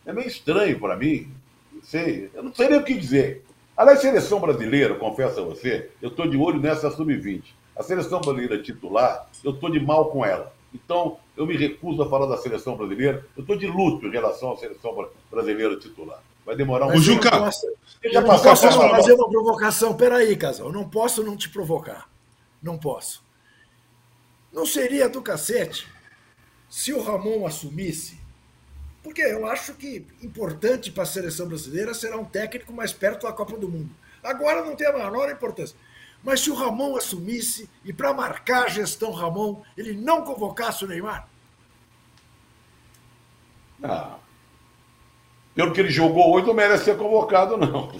[0.06, 1.28] é meio estranho para mim.
[1.72, 3.44] Não sei, eu não sei nem o que dizer.
[3.76, 7.42] Aliás, seleção brasileira, confesso a você, eu estou de olho nessa sub-20.
[7.76, 10.52] A seleção brasileira titular, eu estou de mal com ela.
[10.72, 13.26] Então, eu me recuso a falar da seleção brasileira.
[13.36, 16.22] Eu estou de luto em relação à seleção brasileira titular.
[16.46, 17.02] Vai demorar um pouco.
[17.02, 17.66] Juca, posso,
[18.02, 19.96] eu já posso fazer uma provocação.
[19.96, 22.08] Peraí, casal, eu não posso não te provocar.
[22.62, 23.22] Não posso.
[24.52, 25.86] Não seria do cacete
[26.68, 28.18] se o Ramon assumisse,
[29.02, 33.32] porque eu acho que importante para a seleção brasileira será um técnico mais perto da
[33.32, 33.90] Copa do Mundo.
[34.22, 35.76] Agora não tem a menor importância.
[36.22, 40.88] Mas se o Ramon assumisse e para marcar a gestão Ramon, ele não convocasse o
[40.88, 41.28] Neymar?
[43.82, 44.18] Ah,
[45.54, 47.92] pelo que ele jogou hoje, não merece ser convocado, não.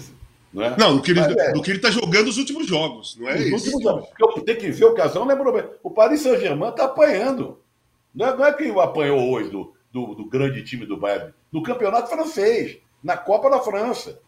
[0.53, 0.75] Não, é?
[0.77, 1.75] não do que ele é.
[1.75, 3.55] está jogando nos últimos jogos, não é nos isso?
[3.55, 4.09] Últimos jogos.
[4.09, 7.59] Porque eu tenho que ver o casal, lembrou O Paris Saint-Germain está apanhando.
[8.13, 11.63] Não é, não é quem apanhou hoje do, do, do, grande time do Bayern, do
[11.63, 14.19] campeonato francês, na Copa da França.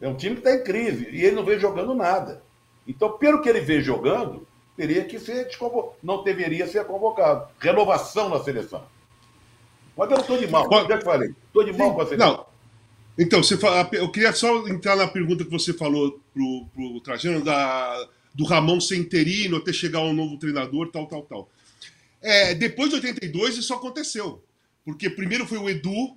[0.00, 2.42] É um time que está em crise e ele não vem jogando nada.
[2.88, 5.96] Então, pelo que ele vem jogando, teria que ser desconvocado.
[6.02, 7.46] Não deveria ser convocado.
[7.60, 8.82] Renovação na seleção.
[9.94, 11.34] Mas eu não estou de mal, já que falei.
[11.46, 12.32] Estou de mal com a seleção.
[12.32, 12.46] Não.
[13.18, 17.44] Então, você fala, eu queria só entrar na pergunta que você falou pro, pro Trajano
[17.44, 21.48] da, do Ramon ser interino até chegar um novo treinador, tal, tal, tal.
[22.22, 24.42] É, depois de 82 isso aconteceu.
[24.84, 26.16] Porque primeiro foi o Edu,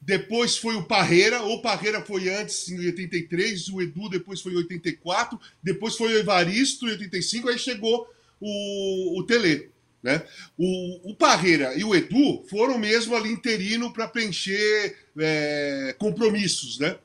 [0.00, 4.56] depois foi o Parreira, ou Parreira foi antes, em 83, o Edu depois foi em
[4.56, 8.08] 84, depois foi o Evaristo em 85, aí chegou
[8.40, 9.70] o, o Tele.
[10.00, 10.22] Né?
[10.56, 16.78] O, o Parreira e o Edu foram mesmo ali interino para preencher é, compromissos.
[16.78, 16.96] Né?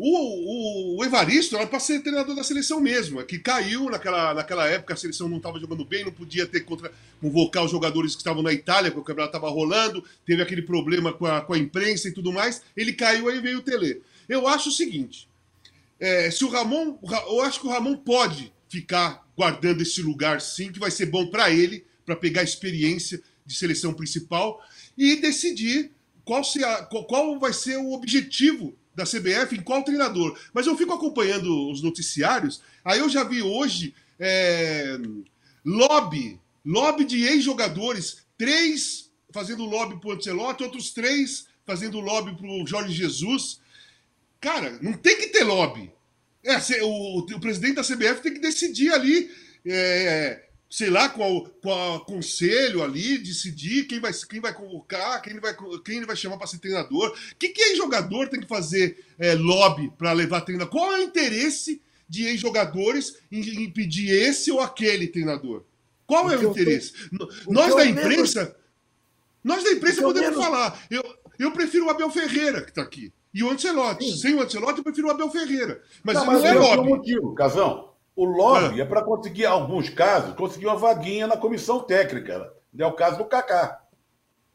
[0.00, 4.32] O, o, o, Evaristo era para ser treinador da seleção mesmo, é que caiu naquela,
[4.32, 8.12] naquela época, a seleção não estava jogando bem, não podia ter contra, convocar os jogadores
[8.12, 11.52] que estavam na Itália, porque o campeonato estava rolando, teve aquele problema com a, com
[11.52, 12.62] a imprensa e tudo mais.
[12.76, 14.00] Ele caiu, aí veio o Tele.
[14.28, 15.28] Eu acho o seguinte:
[15.98, 16.96] é, se o Ramon.
[17.26, 21.26] Eu acho que o Ramon pode ficar guardando esse lugar, sim, que vai ser bom
[21.26, 24.62] para ele, para pegar experiência de seleção principal
[24.96, 25.90] e decidir
[26.24, 26.60] qual, se
[27.08, 30.36] qual vai ser o objetivo da CBF em qual treinador.
[30.52, 34.98] Mas eu fico acompanhando os noticiários, aí eu já vi hoje é,
[35.64, 42.48] lobby, lobby de ex-jogadores, três fazendo lobby para o Ancelotti, outros três fazendo lobby para
[42.48, 43.60] o Jorge Jesus.
[44.40, 45.92] Cara, não tem que ter lobby.
[46.44, 49.30] É, o, o, presidente da CBF tem que decidir ali
[49.64, 55.20] é, sei lá, com, o, com o conselho ali, decidir quem vai, quem vai convocar,
[55.22, 57.10] quem ele vai, quem ele vai chamar para ser treinador.
[57.10, 60.70] O que, que jogador tem que fazer é, lobby para levar treinador?
[60.70, 65.64] Qual é o interesse de ex-jogadores em, em, pedir esse ou aquele treinador?
[66.06, 66.92] Qual é o interesse?
[67.16, 68.40] Tô, nós da imprensa.
[68.40, 68.56] Menos,
[69.42, 70.44] nós da imprensa podemos menos...
[70.44, 70.86] falar.
[70.90, 71.02] Eu,
[71.38, 73.12] eu prefiro o Abel Ferreira, que está aqui.
[73.32, 74.04] E o Ancelotti.
[74.04, 74.16] Sim.
[74.16, 75.82] Sem o Ancelotti, eu prefiro o Abel Ferreira.
[76.02, 76.88] Mas não, mas não é lobby.
[76.88, 77.88] motivo, Casão.
[78.18, 82.52] O lobby é, é para conseguir, em alguns casos, conseguir uma vaguinha na comissão técnica.
[82.76, 83.80] É o caso do Kaká.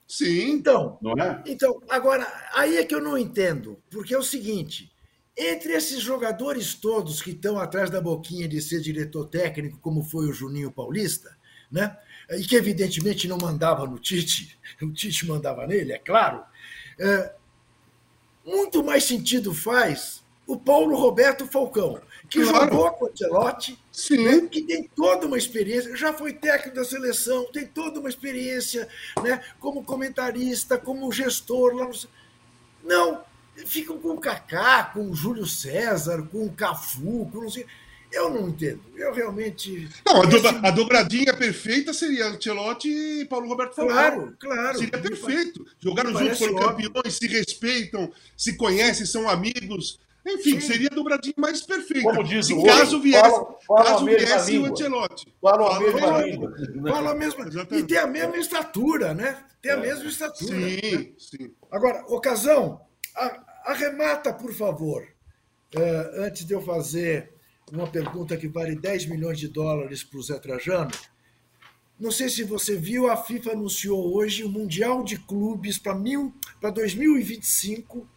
[0.06, 0.52] Sim.
[0.52, 1.42] Então, não é?
[1.46, 3.82] então, agora, aí é que eu não entendo.
[3.90, 4.92] Porque é o seguinte:
[5.38, 10.28] entre esses jogadores todos que estão atrás da boquinha de ser diretor técnico, como foi
[10.28, 11.34] o Juninho Paulista,
[11.72, 11.98] né?
[12.32, 16.44] e que evidentemente não mandava no Tite, o Tite mandava nele, é claro.
[17.00, 17.34] É,
[18.46, 22.02] muito mais sentido faz o Paulo Roberto Falcão,
[22.34, 22.72] que claro.
[22.72, 23.78] jogou com o Ancelotti,
[24.10, 28.88] né, que tem toda uma experiência, já foi técnico da seleção, tem toda uma experiência
[29.22, 31.76] né, como comentarista, como gestor.
[31.76, 31.94] Lá no...
[32.84, 33.24] Não,
[33.68, 37.68] ficam com o Kaká, com o Júlio César, com o Cafu, com não sei...
[38.12, 38.80] Eu não entendo.
[38.96, 39.90] Eu realmente.
[40.06, 43.74] Não, a, dobra, a dobradinha perfeita seria Ancelotti e Paulo Roberto.
[43.74, 44.78] Claro, claro.
[44.78, 45.66] Seria perfeito.
[45.80, 50.00] Jogaram juntos, foram campeões, se respeitam, se conhecem, são amigos.
[50.26, 50.62] Enfim, Sim.
[50.62, 52.10] seria a dobradinha mais perfeita.
[52.10, 55.34] Como diz Se o caso viesse, fala, fala caso viesse o Ancelotti.
[55.42, 56.56] Fala a mesma fala, língua.
[56.90, 59.44] Fala a mesma, e tem a mesma estatura, né?
[59.62, 59.82] Tem a é.
[59.82, 60.56] mesma estatura.
[60.56, 61.12] Sim, né?
[61.18, 61.54] sim.
[61.70, 62.82] Agora, ocasião,
[63.66, 65.04] arremata, por favor,
[65.76, 67.34] uh, antes de eu fazer
[67.72, 70.92] uma pergunta que vale 10 milhões de dólares para o Zé Trajano.
[72.00, 78.08] Não sei se você viu, a FIFA anunciou hoje o Mundial de Clubes para 2025,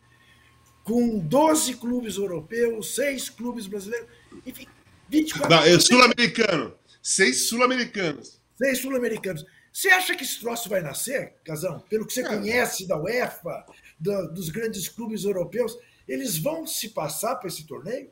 [0.87, 4.09] com 12 clubes europeus, 6 clubes brasileiros,
[4.47, 4.69] enfim,
[5.09, 6.75] 24 Não, é sul-americano.
[7.03, 8.41] Seis sul-americanos.
[8.57, 9.45] Seis sul-americanos.
[9.73, 11.81] Você acha que esse troço vai nascer, Casão?
[11.91, 12.29] Pelo que você é.
[12.29, 13.67] conhece da UEFA,
[13.99, 15.77] da, dos grandes clubes europeus,
[16.09, 18.11] eles vão se passar para esse torneio?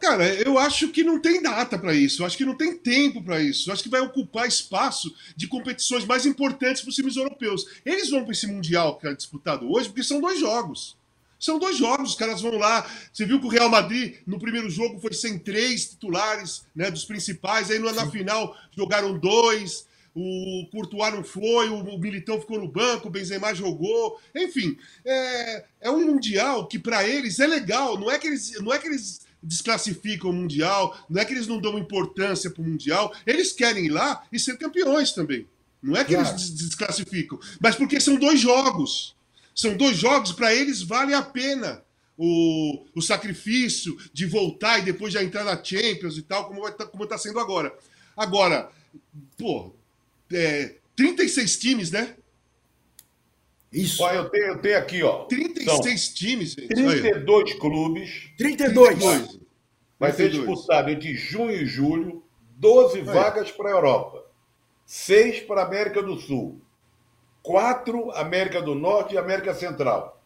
[0.00, 3.22] Cara, eu acho que não tem data para isso, eu acho que não tem tempo
[3.22, 7.16] para isso, eu acho que vai ocupar espaço de competições mais importantes para os times
[7.16, 7.66] europeus.
[7.84, 10.96] Eles vão para esse Mundial que é disputado hoje porque são dois jogos.
[11.38, 12.88] São dois jogos, os caras vão lá.
[13.12, 17.04] Você viu que o Real Madrid, no primeiro jogo, foi sem três titulares né, dos
[17.04, 19.86] principais, aí na final jogaram dois.
[20.14, 24.18] O Courtois não foi, o Militão ficou no banco, o Benzema jogou.
[24.34, 27.98] Enfim, é, é um mundial que para eles é legal.
[27.98, 31.46] Não é que eles, não é que eles desclassificam o Mundial, não é que eles
[31.46, 35.46] não dão importância para o Mundial, eles querem ir lá e ser campeões também.
[35.82, 36.28] Não é que claro.
[36.30, 39.14] eles desclassificam, mas porque são dois jogos.
[39.54, 41.84] São dois jogos, para eles vale a pena
[42.16, 46.86] o, o sacrifício de voltar e depois já entrar na Champions e tal, como está
[46.86, 47.76] como tá sendo agora.
[48.16, 48.70] Agora,
[49.36, 49.72] pô,
[50.32, 52.16] é, 36 times, né?
[53.74, 54.02] Isso.
[54.04, 55.24] Ó, eu, tenho, eu tenho aqui, ó.
[55.24, 56.68] 36 São times, gente.
[56.68, 57.58] 32 Aí.
[57.58, 58.30] clubes.
[58.38, 58.88] 32.
[58.98, 59.40] 32.
[59.98, 60.16] Vai 32.
[60.16, 62.22] ser disputado entre junho e julho
[62.56, 63.04] 12 Aí.
[63.04, 64.24] vagas para a Europa,
[64.86, 66.60] 6 para a América do Sul,
[67.42, 70.22] 4 América do Norte e América Central.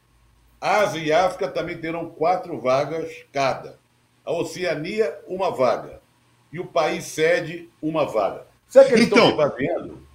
[0.60, 3.78] Ásia e África também terão quatro vagas cada.
[4.24, 6.00] A Oceania, uma vaga.
[6.52, 8.46] E o país sede, uma vaga.
[8.66, 10.07] Sabe que eles então, estão fazendo?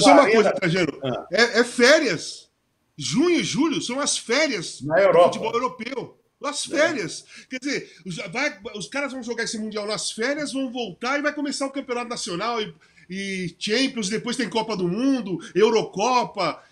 [0.00, 0.98] Só uma coisa, Trajano.
[1.04, 1.26] Ah.
[1.32, 2.50] É, é, férias.
[2.96, 5.18] Junho e julho são as férias Na Europa.
[5.18, 6.18] do futebol europeu.
[6.44, 6.76] As é.
[6.76, 7.24] férias.
[7.24, 7.46] É.
[7.50, 11.32] Quer dizer, vai, os caras vão jogar esse Mundial nas férias, vão voltar e vai
[11.32, 12.74] começar o Campeonato Nacional e,
[13.08, 16.62] e Champions, depois tem Copa do Mundo, Eurocopa.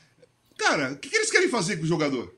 [0.58, 2.34] Cara, o que, que eles querem fazer com o jogador?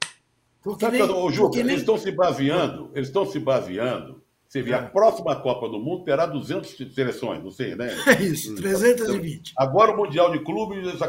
[0.62, 4.21] Porque Sabe, nem, o Ju, eles estão se baseando, eles estão se baseando
[4.52, 4.82] você vê, a é.
[4.82, 7.88] próxima Copa do Mundo terá 200 seleções, não sei, né?
[8.06, 9.54] É isso, 320.
[9.56, 11.00] Agora o Mundial de Clubes, eles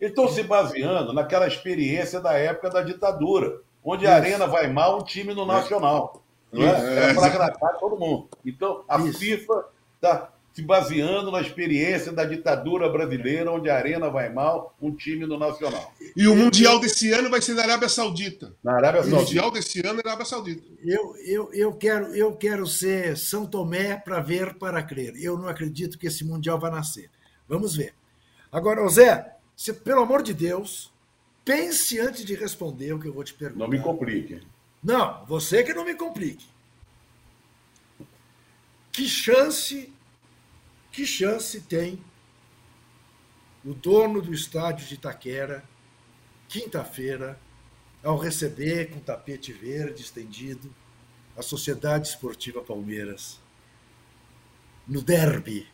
[0.00, 5.04] estão se baseando naquela experiência da época da ditadura, onde a arena vai mal, um
[5.04, 6.22] time no Nacional.
[6.50, 6.68] Não é?
[6.68, 8.30] Era para agradar todo mundo.
[8.42, 9.18] Então, a Isso.
[9.18, 9.64] FIFA
[9.96, 15.26] está se baseando na experiência da ditadura brasileira, onde a arena vai mal, um time
[15.26, 15.92] no Nacional.
[16.16, 18.54] E o Mundial desse ano vai ser na Arábia Saudita.
[18.64, 19.16] Na Arábia Saudita.
[19.16, 20.62] O Mundial desse ano é na Arábia Saudita.
[20.82, 25.12] Eu, eu, eu, quero, eu quero ser São Tomé para ver, para crer.
[25.22, 27.10] Eu não acredito que esse Mundial vai nascer.
[27.46, 27.92] Vamos ver.
[28.50, 30.90] Agora, Zé, se, pelo amor de Deus,
[31.44, 33.62] pense antes de responder o que eu vou te perguntar.
[33.62, 34.40] Não me complique.
[34.82, 36.46] Não, você que não me complique.
[38.90, 39.92] Que chance
[40.96, 42.02] que chance tem
[43.62, 45.62] o dono do estádio de Itaquera,
[46.48, 47.38] quinta-feira,
[48.02, 50.74] ao receber com tapete verde estendido
[51.36, 53.38] a Sociedade Esportiva Palmeiras
[54.88, 55.68] no derby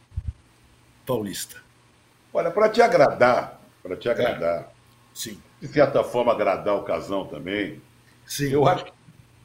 [1.06, 1.62] paulista?
[2.32, 4.68] Olha, para te agradar, para te agradar, é.
[5.14, 5.40] Sim.
[5.60, 7.80] de certa forma agradar o casão também,
[8.26, 8.50] Sim.
[8.50, 8.92] eu acho que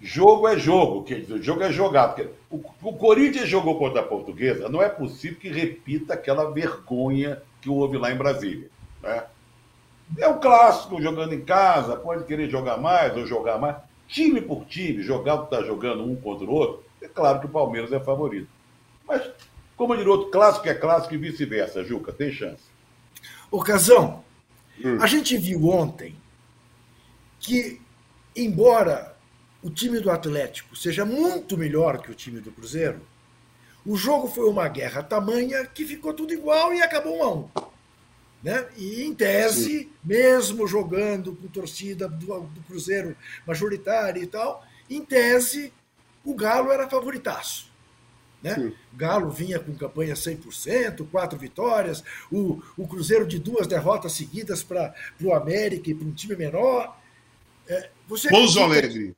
[0.02, 2.16] jogo é jogo, quer dizer, jogo é jogar.
[2.16, 7.42] Porque o, o Corinthians jogou contra a Portuguesa, não é possível que repita aquela vergonha
[7.62, 8.70] que houve lá em Brasília.
[9.02, 9.24] Né?
[10.18, 13.76] É um clássico, jogando em casa, pode querer jogar mais ou jogar mais.
[14.08, 17.46] Time por time, jogar o que está jogando um contra o outro, é claro que
[17.46, 18.48] o Palmeiras é favorito.
[19.06, 19.30] Mas,
[19.76, 22.64] como diria outro, clássico é clássico e vice-versa, Juca, tem chance.
[23.52, 24.24] Ocasão,
[24.84, 24.98] hum.
[25.02, 26.16] a gente viu ontem
[27.40, 27.82] que,
[28.34, 29.17] embora
[29.62, 33.02] o time do Atlético seja muito melhor que o time do Cruzeiro,
[33.86, 37.50] o jogo foi uma guerra tamanha que ficou tudo igual e acabou um a um.
[38.44, 38.68] Né?
[38.78, 39.90] E, em tese, Sim.
[40.04, 43.16] mesmo jogando com torcida do, do, Cruzeiro
[43.46, 45.74] majoritária e tal, em tese,
[46.24, 47.72] o Galo era favoritaço.
[48.44, 48.74] Né?
[48.94, 54.94] Galo vinha com campanha 100%, quatro vitórias, o, o Cruzeiro de duas derrotas seguidas para
[55.20, 57.00] o América e para um time menor.
[57.68, 59.16] É, você Pouso Alegre.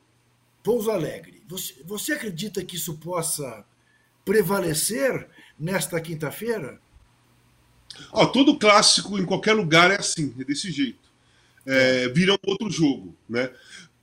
[0.63, 1.41] Pouso Alegre.
[1.47, 3.65] Você, você acredita que isso possa
[4.23, 5.27] prevalecer
[5.59, 6.79] nesta quinta-feira?
[8.11, 11.09] Ó, todo clássico em qualquer lugar é assim, é desse jeito.
[11.65, 13.49] É, vira um outro jogo, né?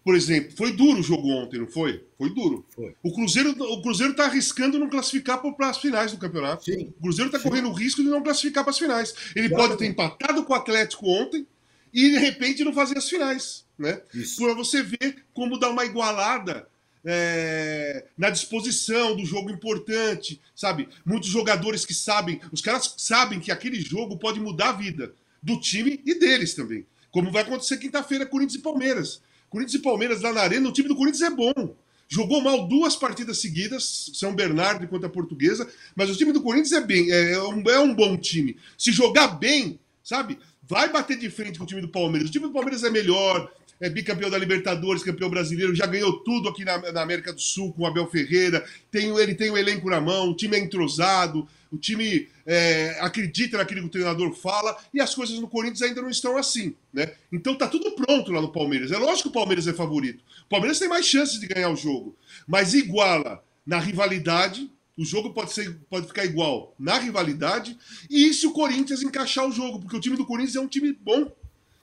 [0.04, 2.04] Por exemplo, foi duro o jogo ontem, não foi?
[2.16, 2.64] Foi duro.
[2.70, 2.94] Foi.
[3.02, 6.64] O Cruzeiro o Cruzeiro está arriscando não classificar para as finais do campeonato.
[6.64, 6.94] Sim.
[6.98, 9.12] O Cruzeiro está correndo o risco de não classificar para as finais.
[9.34, 9.64] Ele claro.
[9.64, 11.44] pode ter empatado com o Atlético ontem
[11.92, 14.00] e de repente não fazer as finais, né?
[14.38, 16.68] Para você ver como dá uma igualada
[17.04, 20.88] é, na disposição do jogo importante, sabe?
[21.04, 25.60] Muitos jogadores que sabem, os caras sabem que aquele jogo pode mudar a vida do
[25.60, 26.84] time e deles também.
[27.10, 29.22] Como vai acontecer quinta-feira, Corinthians e Palmeiras.
[29.48, 31.76] Corinthians e Palmeiras lá na Arena, o time do Corinthians é bom.
[32.08, 36.72] Jogou mal duas partidas seguidas, São Bernardo contra a Portuguesa, mas o time do Corinthians
[36.72, 38.56] é bem, é, é um, é um bom time.
[38.76, 40.38] Se jogar bem, sabe?
[40.62, 42.28] Vai bater de frente com o time do Palmeiras.
[42.28, 46.48] O time do Palmeiras é melhor, é bicampeão da Libertadores, campeão brasileiro, já ganhou tudo
[46.48, 48.64] aqui na, na, América do Sul com o Abel Ferreira.
[48.90, 53.58] Tem, ele tem o elenco na mão, o time é entrosado, o time é, acredita
[53.58, 56.74] naquilo que o treinador fala, e as coisas no Corinthians ainda não estão assim.
[56.92, 57.12] Né?
[57.30, 58.90] Então tá tudo pronto lá no Palmeiras.
[58.90, 60.22] É lógico que o Palmeiras é favorito.
[60.46, 64.70] O Palmeiras tem mais chances de ganhar o jogo, mas iguala na rivalidade.
[64.96, 67.76] O jogo pode, ser, pode ficar igual na rivalidade,
[68.08, 70.90] e se o Corinthians encaixar o jogo, porque o time do Corinthians é um time
[70.90, 71.30] bom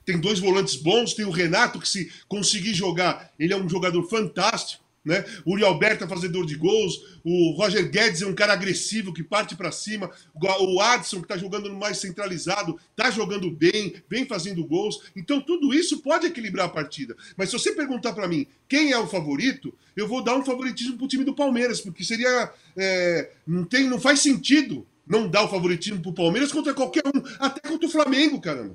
[0.04, 4.02] tem dois volantes bons, tem o Renato, que se conseguir jogar, ele é um jogador
[4.08, 4.84] fantástico.
[5.04, 5.22] Né?
[5.44, 9.22] O Uri Alberto é fazedor de gols, o Roger Guedes é um cara agressivo que
[9.22, 14.64] parte para cima, o Adson que está jogando mais centralizado, está jogando bem, vem fazendo
[14.64, 15.02] gols.
[15.14, 17.14] Então tudo isso pode equilibrar a partida.
[17.36, 20.96] Mas se você perguntar para mim quem é o favorito, eu vou dar um favoritismo
[20.96, 25.44] para o time do Palmeiras, porque seria é, não tem, não faz sentido não dar
[25.44, 28.74] o favoritismo para o Palmeiras contra qualquer um, até contra o Flamengo, caramba.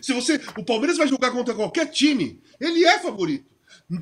[0.00, 3.44] Se você, o Palmeiras vai jogar contra qualquer time, ele é favorito.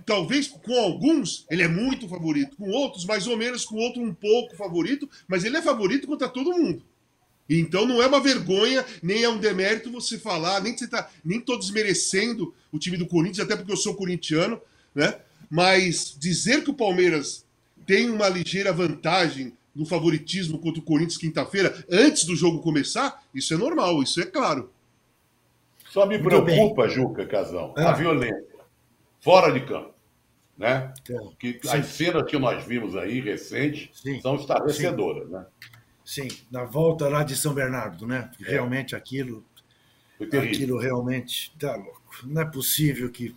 [0.06, 4.14] Talvez com alguns ele é muito favorito, com outros mais ou menos, com outro um
[4.14, 6.82] pouco favorito, mas ele é favorito contra todo mundo.
[7.48, 11.40] Então não é uma vergonha, nem é um demérito você falar, nem você tá, nem
[11.40, 14.60] tô desmerecendo o time do Corinthians, até porque eu sou corintiano,
[14.94, 15.18] né?
[15.50, 17.44] Mas dizer que o Palmeiras
[17.86, 23.52] tem uma ligeira vantagem no favoritismo contra o Corinthians quinta-feira, antes do jogo começar, isso
[23.52, 24.70] é normal, isso é claro.
[25.94, 27.90] Só me preocupa, Juca Casão, ah.
[27.90, 28.44] a violência
[29.20, 29.94] fora de campo.
[30.58, 30.92] Né?
[31.00, 35.32] Então, que as cenas que nós vimos aí recentes sim, são estarrecedoras, sim.
[35.32, 35.46] né?
[36.04, 38.28] Sim, na volta lá de São Bernardo, né?
[38.44, 38.50] É.
[38.50, 39.44] Realmente aquilo.
[40.20, 42.02] Aquilo realmente tá louco.
[42.24, 43.32] Não é possível que.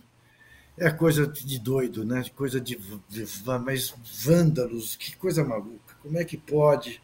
[0.76, 2.24] É coisa de doido, né?
[2.34, 2.76] Coisa de,
[3.08, 3.24] de
[3.64, 3.94] mas
[4.24, 5.94] vândalos, que coisa maluca.
[6.02, 7.00] Como é que pode?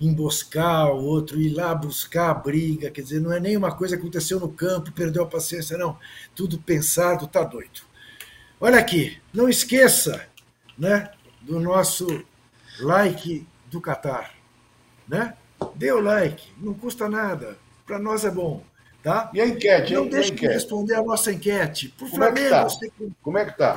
[0.00, 4.02] Emboscar o outro, ir lá buscar a briga, quer dizer, não é nenhuma coisa que
[4.02, 5.98] aconteceu no campo, perdeu a paciência, não.
[6.34, 7.80] Tudo pensado, tá doido.
[8.60, 10.26] Olha aqui, não esqueça,
[10.76, 11.10] né,
[11.42, 12.06] do nosso
[12.80, 14.34] like do Catar,
[15.08, 15.34] né?
[15.74, 18.62] Dê o like, não custa nada, para nós é bom,
[19.02, 19.30] tá?
[19.34, 19.94] E a enquete?
[19.94, 21.88] Não deixe de responder a nossa enquete.
[21.88, 22.68] Por como Flamengo, é tá?
[23.22, 23.76] Como é que tá?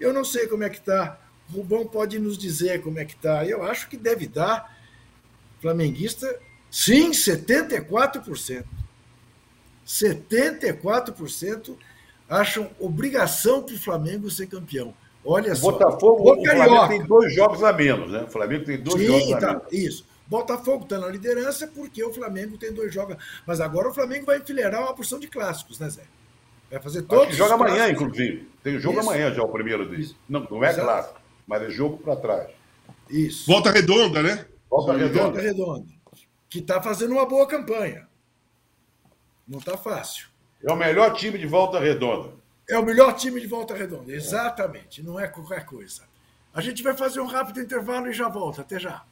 [0.00, 1.18] Eu não sei como é que tá.
[1.50, 3.44] O Rubão pode nos dizer como é que tá.
[3.44, 4.77] Eu acho que deve dar
[5.60, 6.38] flamenguista,
[6.70, 8.64] sim, 74%.
[9.86, 11.76] 74%
[12.28, 14.94] acham obrigação para o Flamengo ser campeão.
[15.24, 15.70] Olha só.
[15.72, 18.24] Botafogo, o, o Flamengo tem dois jogos a menos, né?
[18.24, 19.72] O Flamengo tem dois sim, jogos tá, a menos.
[19.72, 20.06] Isso.
[20.26, 23.16] Botafogo está na liderança porque o Flamengo tem dois jogos.
[23.46, 26.02] Mas agora o Flamengo vai enfileirar uma porção de clássicos, né, Zé?
[26.70, 27.34] Vai fazer todos.
[27.34, 28.46] joga amanhã, inclusive.
[28.62, 29.08] Tem jogo Isso.
[29.08, 30.14] amanhã já, o primeiro deles.
[30.28, 30.86] Não, não é Exato.
[30.86, 32.50] clássico, mas é jogo para trás.
[33.08, 33.46] Isso.
[33.46, 34.44] Volta redonda, né?
[34.70, 35.22] Volta Redonda.
[35.22, 35.86] Volta Redonda.
[36.48, 38.06] que está fazendo uma boa campanha.
[39.46, 40.28] Não está fácil.
[40.62, 42.32] É o melhor time de volta redonda.
[42.68, 45.02] É o melhor time de volta redonda, exatamente.
[45.02, 46.02] Não é qualquer coisa.
[46.52, 48.62] A gente vai fazer um rápido intervalo e já volta.
[48.62, 49.04] Até já.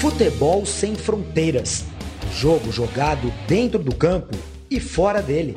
[0.00, 1.84] Futebol sem fronteiras.
[2.32, 4.36] Jogo jogado dentro do campo
[4.70, 5.56] e fora dele.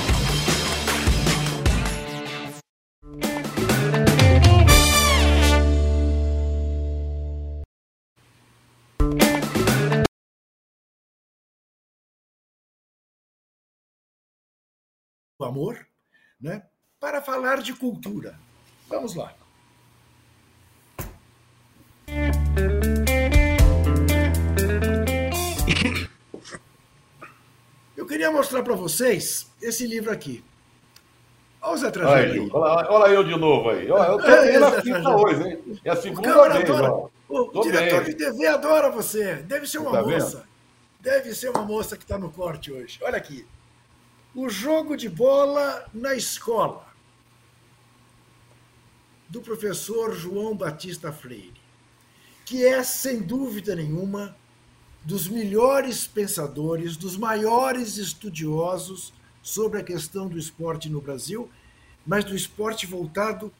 [15.41, 15.87] O amor,
[16.39, 16.61] né?
[16.99, 18.37] para falar de cultura.
[18.87, 19.33] Vamos lá.
[27.97, 30.43] Eu queria mostrar para vocês esse livro aqui.
[31.59, 32.49] Olha o Zé Trajano aí.
[32.53, 33.89] Olha, olha, eu de novo aí.
[33.89, 35.81] Olha, eu tô é, na hoje, hein?
[35.83, 36.69] É a segunda vez.
[36.69, 38.11] Adora, o diretor bem.
[38.11, 39.37] de TV adora você.
[39.37, 40.37] Deve ser uma tá moça.
[40.37, 40.47] Vendo?
[40.99, 42.99] Deve ser uma moça que está no corte hoje.
[43.01, 43.43] Olha aqui.
[44.33, 46.87] O jogo de bola na escola.
[49.27, 51.59] Do professor João Batista Freire,
[52.45, 54.33] que é, sem dúvida nenhuma,
[55.03, 61.49] dos melhores pensadores, dos maiores estudiosos sobre a questão do esporte no Brasil,
[62.05, 63.51] mas do esporte voltado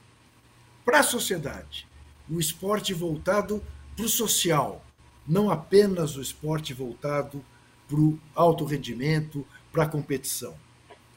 [0.85, 1.85] para a sociedade,
[2.29, 3.61] o esporte voltado
[3.95, 4.85] para o social,
[5.27, 7.43] não apenas o esporte voltado
[7.89, 10.55] para o alto rendimento, para a competição.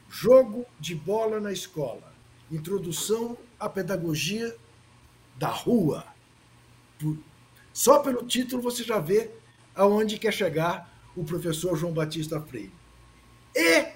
[0.09, 2.13] Jogo de bola na escola
[2.51, 4.55] Introdução à Pedagogia
[5.37, 6.05] da Rua.
[7.73, 9.31] Só pelo título você já vê
[9.73, 12.71] aonde quer chegar o professor João Batista Freire.
[13.53, 13.87] E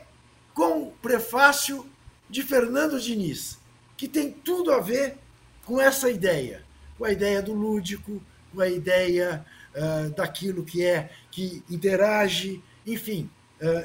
[0.53, 1.89] com prefácio
[2.30, 3.60] de Fernando Diniz,
[3.95, 5.18] que tem tudo a ver
[5.64, 6.66] com essa ideia,
[6.97, 8.22] com a ideia do lúdico,
[8.53, 9.45] com a ideia
[9.76, 13.30] uh, daquilo que é que interage, enfim,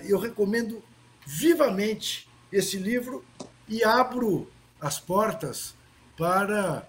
[0.06, 0.82] eu recomendo
[1.26, 3.24] vivamente esse livro
[3.68, 4.50] e abro
[4.80, 5.74] as portas
[6.16, 6.86] para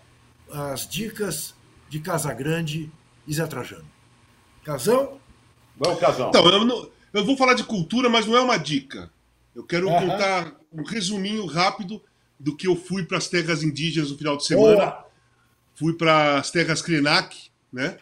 [0.52, 1.56] as dicas
[1.90, 2.92] de Casagrande
[3.28, 3.90] e Zé Trajano.
[4.64, 5.20] Casão?
[5.78, 6.30] Vamos, Casão.
[6.30, 9.10] Então, eu, não, eu vou falar de cultura, mas não é uma dica.
[9.56, 10.00] Eu quero uhum.
[10.00, 12.02] contar um resuminho rápido
[12.40, 14.76] do que eu fui para as terras indígenas no final de semana.
[14.76, 15.06] Boa.
[15.76, 17.98] Fui para as terras Krenak, né?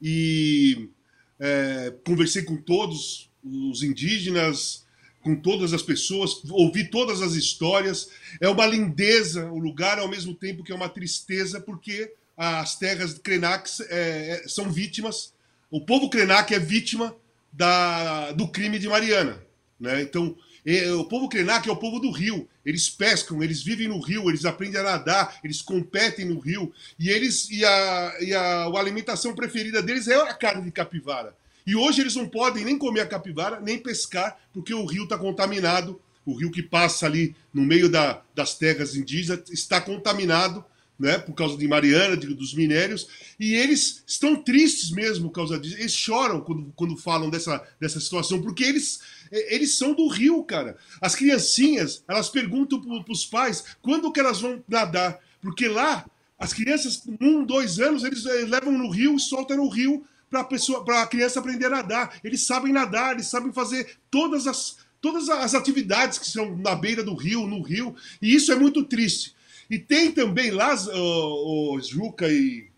[0.00, 0.90] E
[1.38, 4.84] é, conversei com todos os indígenas,
[5.22, 8.10] com todas as pessoas, ouvir todas as histórias.
[8.40, 13.14] É uma lindeza o lugar, ao mesmo tempo que é uma tristeza, porque as terras
[13.14, 15.32] de Krenak é, é, são vítimas.
[15.70, 17.14] O povo Krenak é vítima
[17.52, 19.42] da, do crime de Mariana.
[19.78, 20.02] Né?
[20.02, 22.48] Então, é, o povo Krenak é o povo do rio.
[22.64, 26.72] Eles pescam, eles vivem no rio, eles aprendem a nadar, eles competem no rio.
[26.98, 31.34] E eles e a, e a, a alimentação preferida deles é a carne de capivara.
[31.66, 35.18] E hoje eles não podem nem comer a capivara, nem pescar, porque o rio está
[35.18, 36.00] contaminado.
[36.24, 40.64] O rio que passa ali no meio da, das terras indígenas está contaminado,
[40.98, 43.08] né, por causa de Mariana, de, dos minérios,
[43.38, 45.76] e eles estão tristes mesmo por causa disso.
[45.78, 49.00] Eles choram quando, quando falam dessa, dessa situação, porque eles,
[49.32, 50.76] eles são do rio, cara.
[51.00, 56.04] As criancinhas, elas perguntam para os pais quando que elas vão nadar, porque lá
[56.38, 60.04] as crianças com um, dois anos, eles, eles levam no rio e soltam no rio
[60.30, 62.20] para a pessoa, para a criança aprender a nadar.
[62.22, 67.02] Eles sabem nadar, eles sabem fazer todas as todas as atividades que são na beira
[67.02, 69.34] do rio, no rio, e isso é muito triste.
[69.70, 72.68] E tem também lá, o, o Juca e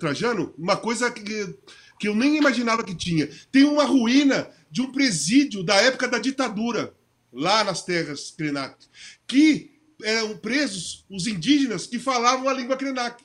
[0.00, 1.54] Trajano, uma coisa que,
[2.00, 3.28] que eu nem imaginava que tinha.
[3.52, 6.92] Tem uma ruína de um presídio da época da ditadura,
[7.32, 8.74] lá nas terras Krenak,
[9.26, 9.70] que
[10.02, 13.22] eram presos os indígenas que falavam a língua Krenak.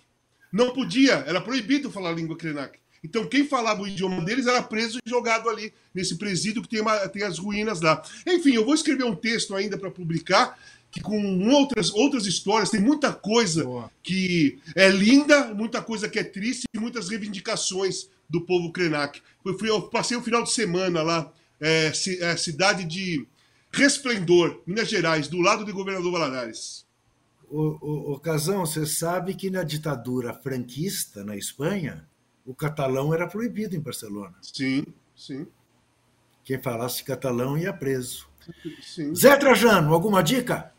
[0.51, 2.78] Não podia, era proibido falar a língua Krenak.
[3.04, 6.82] Então, quem falava o idioma deles era preso e jogado ali, nesse presídio que tem,
[6.82, 8.02] uma, tem as ruínas lá.
[8.28, 10.58] Enfim, eu vou escrever um texto ainda para publicar,
[10.91, 13.91] que com outras, outras histórias, tem muita coisa Boa.
[14.02, 19.22] que é linda, muita coisa que é triste e muitas reivindicações do povo Krenak.
[19.45, 23.28] Eu, fui, eu passei o final de semana lá, é, é, cidade de
[23.72, 26.86] Resplendor, Minas Gerais, do lado do governador Valadares.
[27.50, 32.08] O, o, o Casão, você sabe que na ditadura franquista na Espanha,
[32.50, 34.34] o catalão era proibido em Barcelona.
[34.41, 34.84] Sim,
[35.16, 35.45] sim.
[36.43, 38.28] Quem falasse catalão ia preso.
[38.82, 39.14] Sim.
[39.14, 40.74] Zé Trajano, alguma dica?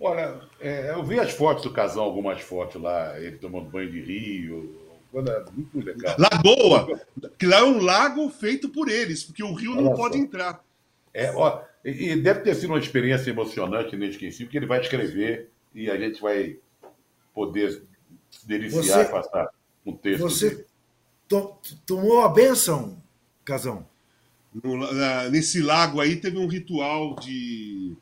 [0.00, 4.00] Olha, é, eu vi as fotos do casal, algumas fotos lá, ele tomando banho de
[4.00, 4.78] rio.
[5.12, 6.14] Olha, muito legal.
[6.16, 7.00] Lagoa!
[7.36, 10.64] Que lá é um lago feito por eles, porque o rio não pode entrar.
[11.12, 15.90] É, ó, e deve ter sido uma experiência emocionante, inesquecível, porque ele vai escrever e
[15.90, 16.58] a gente vai
[17.34, 17.82] poder
[18.30, 19.48] se deliciar, você, passar
[19.84, 20.22] um texto.
[20.22, 20.71] Você dele.
[21.32, 21.56] To,
[21.86, 22.98] tomou a bênção,
[23.42, 23.86] Casão?
[24.52, 27.96] No, na, nesse lago aí teve um ritual de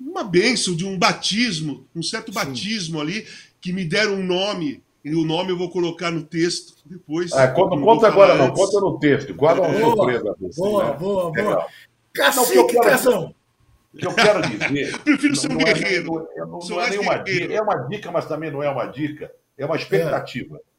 [0.00, 2.34] uma bênção, de um batismo, um certo Sim.
[2.34, 3.28] batismo ali,
[3.60, 4.82] que me deram um nome.
[5.04, 7.32] E o nome eu vou colocar no texto depois.
[7.32, 9.32] Ah, conta, conta agora, não, conta no texto.
[9.34, 10.36] Guarda uma boa, surpresa.
[10.56, 10.96] Boa, né?
[10.98, 11.66] boa, boa.
[12.12, 13.32] Cacique, Casão!
[13.92, 14.98] O que eu quero dizer.
[15.04, 16.06] Prefiro ser um é guerreiro.
[16.06, 17.54] não, é, não, não é nenhuma dica.
[17.54, 19.30] É uma dica, mas também não é uma dica.
[19.56, 20.56] É uma expectativa.
[20.56, 20.73] É.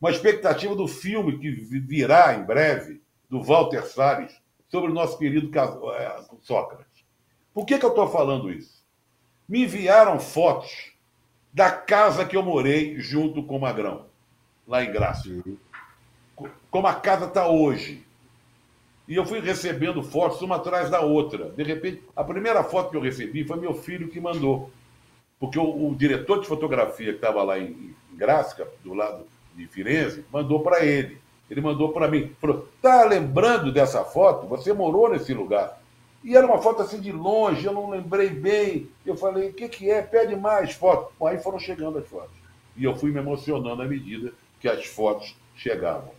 [0.00, 4.32] Uma expectativa do filme que virá em breve, do Walter Salles,
[4.68, 5.50] sobre o nosso querido
[5.92, 7.04] é, Sócrates.
[7.52, 8.82] Por que, que eu estou falando isso?
[9.48, 10.92] Me enviaram fotos
[11.52, 14.06] da casa que eu morei junto com o Magrão,
[14.66, 15.28] lá em Graça.
[16.70, 18.06] Como a casa está hoje.
[19.06, 21.50] E eu fui recebendo fotos uma atrás da outra.
[21.50, 24.70] De repente, a primeira foto que eu recebi foi meu filho que mandou.
[25.38, 29.66] Porque o, o diretor de fotografia que estava lá em, em Graça, do lado de
[29.66, 31.18] Firenze, mandou para ele.
[31.50, 32.32] Ele mandou para mim.
[32.40, 34.46] Falou: tá lembrando dessa foto?
[34.46, 35.80] Você morou nesse lugar.
[36.22, 38.88] E era uma foto assim de longe, eu não lembrei bem.
[39.04, 40.02] Eu falei: o que, que é?
[40.02, 41.12] Pede mais fotos.
[41.18, 42.30] Bom, aí foram chegando as fotos.
[42.76, 46.10] E eu fui me emocionando à medida que as fotos chegavam.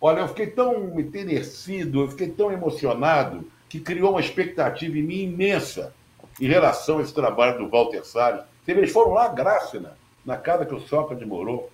[0.00, 5.22] Olha, eu fiquei tão enternecido, eu fiquei tão emocionado, que criou uma expectativa em mim
[5.22, 5.94] imensa
[6.40, 8.42] em relação a esse trabalho do Walter Salles.
[8.66, 11.70] Eles foram lá, Grácina, na casa que o Sócrates morou,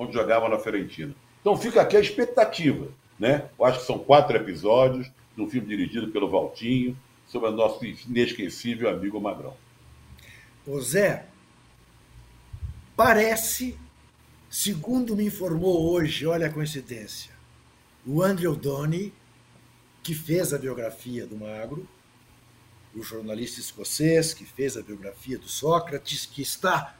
[0.00, 1.14] onde jogava na Fiorentina.
[1.42, 2.88] Então fica aqui a expectativa.
[3.18, 3.50] Né?
[3.58, 6.96] Eu acho que são quatro episódios de um filme dirigido pelo Valtinho,
[7.28, 9.54] sobre o nosso inesquecível amigo Magrão.
[10.66, 11.26] Ô Zé,
[12.96, 13.78] parece,
[14.48, 17.30] segundo me informou hoje, olha a coincidência,
[18.04, 19.12] o Andrew Donny,
[20.02, 21.86] que fez a biografia do Magro,
[22.96, 26.96] o jornalista escocês que fez a biografia do Sócrates, que está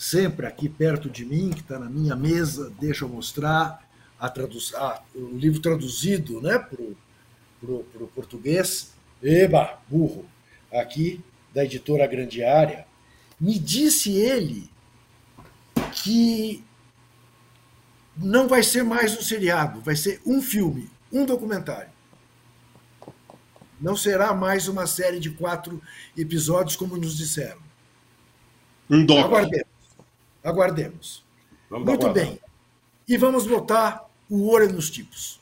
[0.00, 3.86] sempre aqui perto de mim, que está na minha mesa, deixa eu mostrar
[4.18, 4.72] a traduz...
[4.74, 8.94] ah, o livro traduzido né, para o português.
[9.22, 10.24] Eba, burro!
[10.72, 11.22] Aqui,
[11.52, 12.86] da editora Grande Área.
[13.38, 14.70] Me disse ele
[15.92, 16.64] que
[18.16, 21.90] não vai ser mais um seriado, vai ser um filme, um documentário.
[23.78, 25.82] Não será mais uma série de quatro
[26.16, 27.60] episódios, como nos disseram.
[28.88, 29.26] Um doc.
[29.26, 29.79] Aguardemos.
[30.42, 31.24] Aguardemos.
[31.68, 32.24] Vamos Muito aguardar.
[32.26, 32.40] bem.
[33.08, 35.40] E vamos botar o olho nos tipos.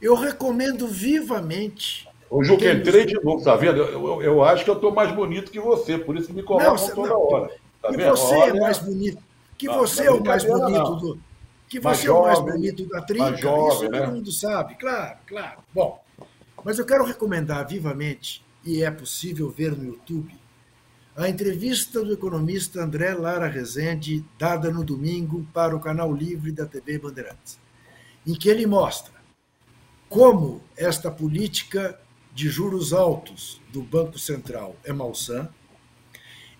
[0.00, 3.78] Eu recomendo vivamente Hoje eu entrei de novo, tá vendo?
[3.78, 6.42] Eu, eu, eu, acho que eu estou mais bonito que você, por isso que me
[6.42, 7.50] colocam toda não, hora.
[7.80, 8.10] Tá que vendo?
[8.10, 8.50] você é Olha...
[8.50, 9.22] é mais bonito.
[9.56, 11.18] Que não, você é o mais bonito do.
[11.68, 13.36] Que você é o mais bonito da trinca.
[13.36, 14.00] Jovem, isso né?
[14.00, 15.58] todo mundo sabe, claro, claro.
[15.74, 16.00] Bom,
[16.68, 20.38] mas eu quero recomendar vivamente, e é possível ver no YouTube,
[21.16, 26.66] a entrevista do economista André Lara Rezende, dada no domingo para o canal Livre da
[26.66, 27.58] TV Bandeirantes,
[28.26, 29.14] em que ele mostra
[30.10, 31.98] como esta política
[32.34, 35.48] de juros altos do Banco Central é malsã.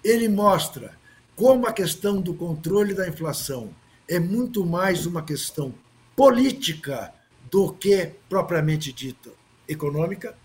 [0.02, 0.96] Ele mostra
[1.36, 3.74] como a questão do controle da inflação
[4.08, 5.74] é muito mais uma questão
[6.16, 7.12] política
[7.50, 9.36] do que propriamente dita
[9.68, 10.36] econômica.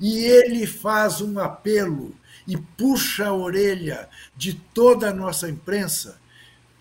[0.00, 2.14] E ele faz um apelo
[2.46, 6.20] e puxa a orelha de toda a nossa imprensa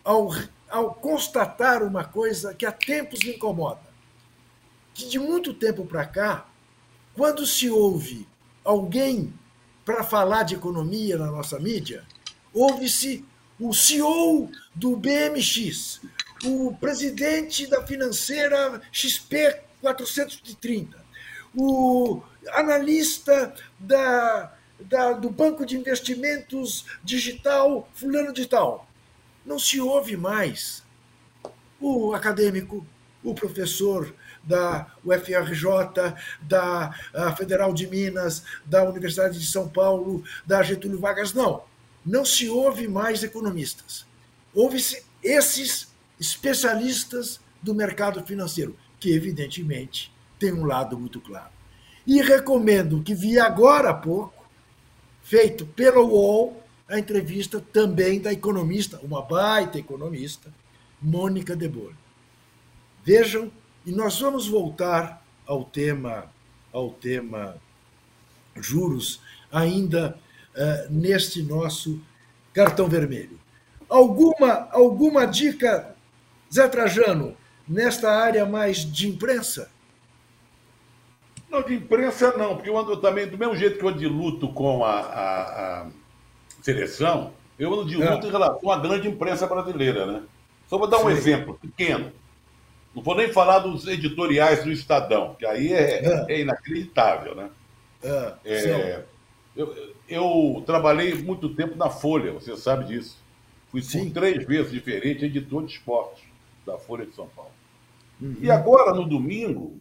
[0.04, 0.30] ao,
[0.70, 3.82] ao constatar uma coisa que há tempos me incomoda.
[4.94, 6.46] Que de muito tempo para cá,
[7.14, 8.28] quando se ouve
[8.64, 9.34] alguém
[9.84, 12.04] para falar de economia na nossa mídia,
[12.54, 13.26] ouve-se
[13.60, 16.02] o CEO do BMX,
[16.46, 21.07] o presidente da financeira XP 430,
[21.56, 22.22] o
[22.54, 28.88] analista da da, do banco de investimentos digital, fulano de tal.
[29.46, 30.84] Não se ouve mais
[31.80, 32.86] o acadêmico,
[33.24, 36.94] o professor da UFRJ, da
[37.36, 41.34] Federal de Minas, da Universidade de São Paulo, da Getúlio Vargas.
[41.34, 41.64] Não,
[42.06, 44.06] não se ouve mais economistas.
[44.54, 45.88] Ouve-se esses
[46.20, 51.52] especialistas do mercado financeiro, que evidentemente tem um lado muito claro.
[52.06, 54.46] E recomendo que vi agora há pouco,
[55.22, 60.54] feito pelo UOL, a entrevista também da economista, uma baita economista,
[61.02, 61.94] Mônica de Boer.
[63.04, 63.52] Vejam,
[63.86, 66.32] e nós vamos voltar ao tema,
[66.72, 67.58] ao tema
[68.56, 69.22] juros
[69.52, 70.18] ainda
[70.56, 72.02] uh, neste nosso
[72.54, 73.40] cartão vermelho.
[73.90, 75.96] Alguma, alguma dica,
[76.54, 77.36] Zé Trajano,
[77.68, 79.70] nesta área mais de imprensa?
[81.50, 84.08] Não, de imprensa não, porque eu ando também, do mesmo jeito que eu ando de
[84.08, 85.88] luto com a, a, a
[86.62, 88.10] seleção, eu ando de é.
[88.10, 88.30] luto é.
[88.30, 90.24] em relação à grande imprensa brasileira, né?
[90.68, 91.16] Só vou dar um Sim.
[91.16, 92.12] exemplo pequeno.
[92.94, 96.26] Não vou nem falar dos editoriais do Estadão, que aí é, é.
[96.30, 97.50] é inacreditável, né?
[98.04, 99.04] É, é
[99.56, 103.18] eu, eu, trabalhei muito tempo na Folha, você sabe disso.
[103.72, 104.10] Fui Sim.
[104.10, 106.24] três vezes diferente editor de esportes
[106.66, 107.52] da Folha de São Paulo.
[108.22, 108.36] Uhum.
[108.40, 109.78] E agora, no domingo,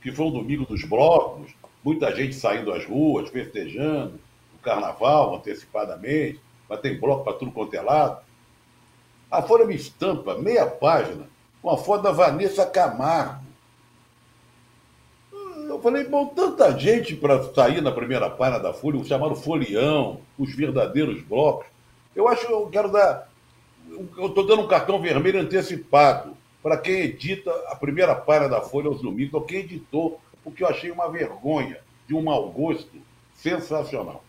[0.00, 1.52] que foi o domingo dos blocos,
[1.84, 4.18] muita gente saindo às ruas, festejando
[4.54, 8.20] o carnaval antecipadamente, mas tem bloco para tudo quanto é lado.
[9.30, 11.28] A Folha me estampa, meia página,
[11.62, 13.44] com a foto da Vanessa Camargo.
[15.68, 20.20] Eu falei, bom, tanta gente para sair na primeira página da Folha, o chamado folião,
[20.38, 21.66] os verdadeiros blocos.
[22.14, 23.28] Eu acho que eu quero dar.
[24.16, 26.35] Eu estou dando um cartão vermelho antecipado
[26.66, 30.68] para quem edita a primeira página da Folha aos domingos, ou quem editou, porque eu
[30.68, 32.90] achei uma vergonha, de um mau gosto
[33.36, 34.24] sensacional.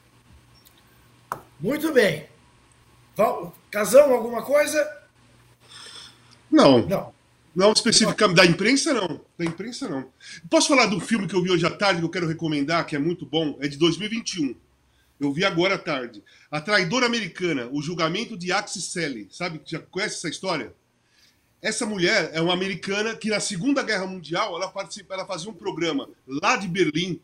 [1.59, 2.27] Muito bem.
[3.71, 4.87] Casão, alguma coisa?
[6.51, 6.87] Não.
[6.87, 7.13] Não.
[7.55, 8.37] Não especificamente.
[8.37, 9.19] Da imprensa, não.
[9.35, 10.07] Da imprensa, não.
[10.47, 12.95] Posso falar do filme que eu vi hoje à tarde, que eu quero recomendar, que
[12.95, 13.57] é muito bom?
[13.59, 14.55] É de 2021.
[15.19, 16.23] Eu vi agora à tarde.
[16.51, 19.27] A Traidora Americana, o julgamento de Axis Sally.
[19.31, 19.59] Sabe?
[19.65, 20.71] Já conhece essa história?
[21.61, 25.53] Essa mulher é uma americana que na Segunda Guerra Mundial ela, participa, ela fazia um
[25.53, 27.19] programa lá de Berlim,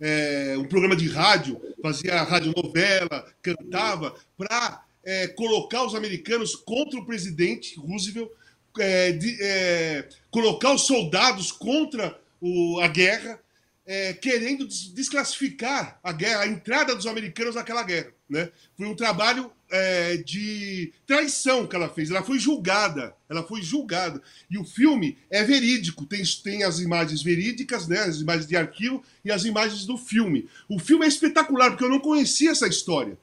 [0.00, 7.04] é, um programa de rádio, fazia radionovela, cantava, para é, colocar os americanos contra o
[7.04, 8.30] presidente Roosevelt,
[8.78, 13.40] é, de, é, colocar os soldados contra o, a guerra,
[13.84, 18.12] é, querendo desclassificar a guerra, a entrada dos americanos naquela guerra.
[18.28, 18.50] Né?
[18.76, 22.10] Foi um trabalho é, de traição que ela fez.
[22.10, 23.16] Ela foi julgada.
[23.26, 24.20] Ela foi julgada.
[24.50, 26.04] E o filme é verídico.
[26.04, 28.00] Tem, tem as imagens verídicas, né?
[28.00, 30.46] as imagens de arquivo e as imagens do filme.
[30.68, 33.16] O filme é espetacular, porque eu não conhecia essa história.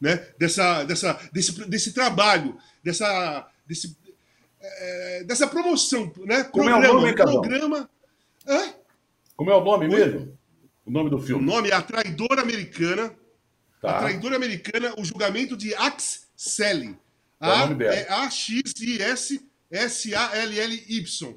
[0.00, 0.24] Né?
[0.38, 3.96] Dessa, dessa, desse, desse trabalho, dessa, desse,
[4.60, 6.12] é, dessa promoção.
[6.24, 6.44] Né?
[6.44, 7.90] Como programa, é o nome, programa.
[8.46, 8.74] Hã?
[9.34, 10.38] Como é o nome mesmo?
[10.84, 11.42] O nome do filme?
[11.42, 13.12] O nome é A Traidora Americana
[13.86, 13.98] Tá.
[13.98, 16.98] A traidora americana, o julgamento de Ax Sally.
[17.38, 18.58] A, é A-X-I-S-S-A-L-L-Y.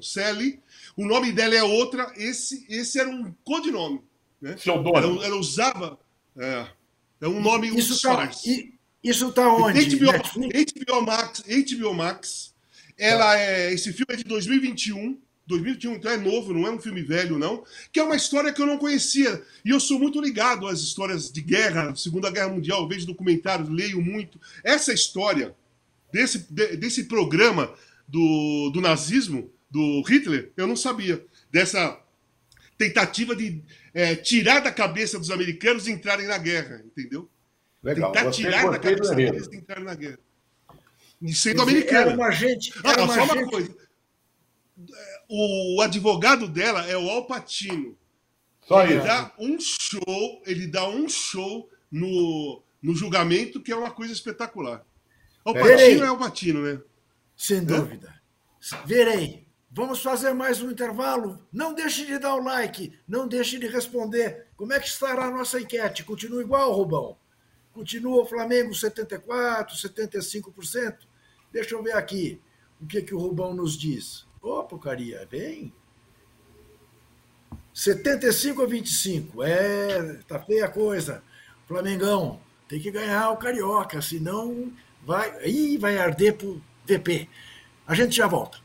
[0.02, 0.60] Sally.
[0.96, 2.12] O nome dela é outra.
[2.16, 4.02] Esse, esse era um codinome.
[4.42, 4.56] Né?
[4.66, 5.96] Ela, ela usava.
[6.36, 6.66] É,
[7.20, 8.28] é um nome isso está
[9.02, 9.96] isso está onde?
[9.96, 11.44] HBO, HBO Max.
[11.46, 12.52] HBO Max.
[12.98, 15.16] Ela é, esse filme é de 2021.
[15.50, 17.64] 2021, então é novo, não é um filme velho, não.
[17.92, 19.42] Que é uma história que eu não conhecia.
[19.64, 24.00] E eu sou muito ligado às histórias de guerra, Segunda Guerra Mundial, vejo documentários, leio
[24.00, 24.40] muito.
[24.64, 25.54] Essa história
[26.12, 27.74] desse, desse programa
[28.08, 31.24] do, do nazismo, do Hitler, eu não sabia.
[31.50, 32.00] Dessa
[32.78, 37.28] tentativa de é, tirar da cabeça dos americanos e entrarem na guerra, entendeu?
[37.82, 38.12] Legal.
[38.12, 40.18] Tentar Você tirar da cabeça deles e entrarem na guerra.
[41.20, 42.10] E sendo americano.
[42.10, 42.72] Era uma gente.
[42.82, 43.32] Ah, era ah, uma só gente...
[43.32, 43.89] uma coisa
[45.28, 47.96] o advogado dela é o Alpatino.
[48.66, 49.06] Só ele isso.
[49.06, 54.84] dá um show, ele dá um show no, no julgamento que é uma coisa espetacular.
[55.44, 56.80] Alpatino é Alpatino, né?
[57.36, 58.20] Sem dúvida.
[58.84, 59.48] Verei.
[59.72, 61.46] Vamos fazer mais um intervalo.
[61.52, 64.48] Não deixe de dar o like, não deixe de responder.
[64.56, 66.04] Como é que estará a nossa enquete?
[66.04, 67.16] Continua igual, Rubão?
[67.72, 70.96] Continua o Flamengo 74%, 75%?
[71.52, 72.40] Deixa eu ver aqui
[72.80, 74.26] o que, que o Rubão nos diz.
[74.42, 75.72] Ô, porcaria, vem.
[77.74, 79.42] 75 a 25.
[79.42, 81.22] É, tá feia a coisa.
[81.66, 84.72] Flamengão, tem que ganhar o Carioca, senão
[85.04, 87.28] vai, aí vai arder pro VP.
[87.86, 88.58] A gente já volta.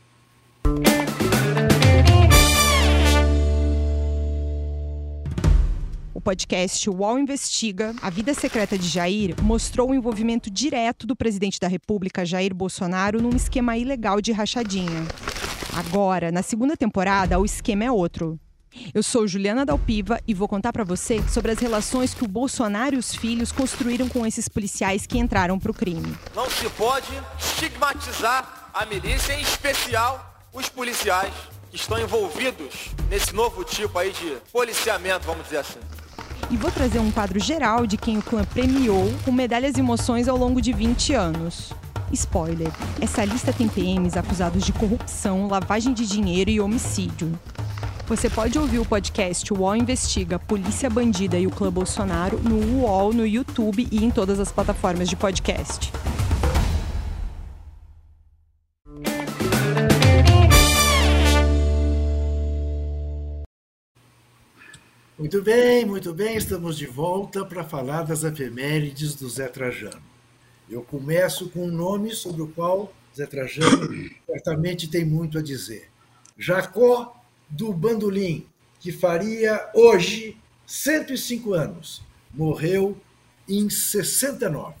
[6.26, 11.68] podcast UOL Investiga, a vida secreta de Jair mostrou o envolvimento direto do presidente da
[11.68, 15.06] República, Jair Bolsonaro, num esquema ilegal de rachadinha.
[15.76, 18.40] Agora, na segunda temporada, o esquema é outro.
[18.94, 22.94] Eu sou Juliana Dalpiva e vou contar para você sobre as relações que o Bolsonaro
[22.94, 26.16] e os filhos construíram com esses policiais que entraram para o crime.
[26.34, 31.34] Não se pode estigmatizar a milícia, em especial os policiais
[31.70, 35.80] que estão envolvidos nesse novo tipo aí de policiamento, vamos dizer assim.
[36.50, 40.26] E vou trazer um quadro geral de quem o clã premiou com medalhas e emoções
[40.26, 41.70] ao longo de 20 anos.
[42.12, 47.38] Spoiler: essa lista tem PMs acusados de corrupção, lavagem de dinheiro e homicídio.
[48.06, 53.12] Você pode ouvir o podcast UOL Investiga Polícia Bandida e o Clã Bolsonaro no UOL,
[53.12, 55.92] no YouTube e em todas as plataformas de podcast.
[65.18, 70.15] Muito bem, muito bem, estamos de volta para falar das efemérides do Zé Trajano.
[70.68, 75.88] Eu começo com um nome sobre o qual Zé Trajano certamente tem muito a dizer.
[76.36, 77.16] Jacó
[77.48, 78.46] do Bandolim,
[78.80, 80.36] que faria hoje
[80.66, 82.02] 105 anos.
[82.34, 82.96] Morreu
[83.48, 84.74] em 69.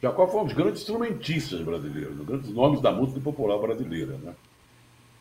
[0.00, 4.16] Jacó foi um dos grandes instrumentistas brasileiros, um dos grandes nomes da música popular brasileira.
[4.18, 4.34] Né?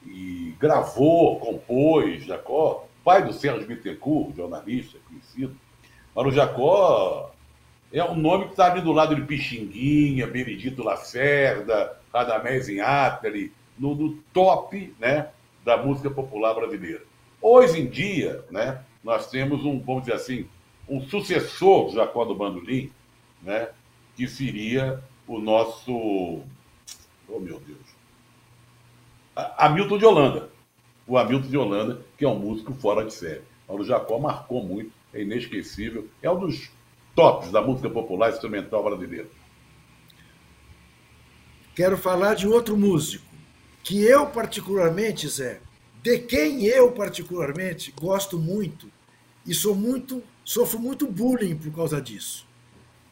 [0.05, 5.55] E gravou, compôs, Jacó, pai do Sérgio Bittencourt, jornalista conhecido.
[6.15, 7.30] Mas o Jacó
[7.91, 13.95] é um nome que está ali do lado de Pixinguinha, Benedito Lacerda, Radamés Inátali, no,
[13.95, 15.29] no top né,
[15.65, 17.03] da música popular brasileira.
[17.41, 20.47] Hoje em dia, né, nós temos um, vamos dizer assim,
[20.87, 22.91] um sucessor do Jacó do Bandolim,
[23.41, 23.69] né,
[24.15, 25.91] que seria o nosso.
[27.27, 27.79] Oh, meu Deus.
[29.35, 30.49] Hamilton de Holanda.
[31.07, 33.41] O Hamilton de Holanda, que é um músico fora de série.
[33.67, 36.69] O Jacó marcou muito, é inesquecível, é um dos
[37.15, 39.27] tops da música popular instrumental brasileira.
[41.75, 43.25] Quero falar de outro músico,
[43.83, 45.61] que eu particularmente, Zé,
[46.03, 48.91] de quem eu particularmente gosto muito
[49.45, 52.45] e sou muito, sofro muito bullying por causa disso.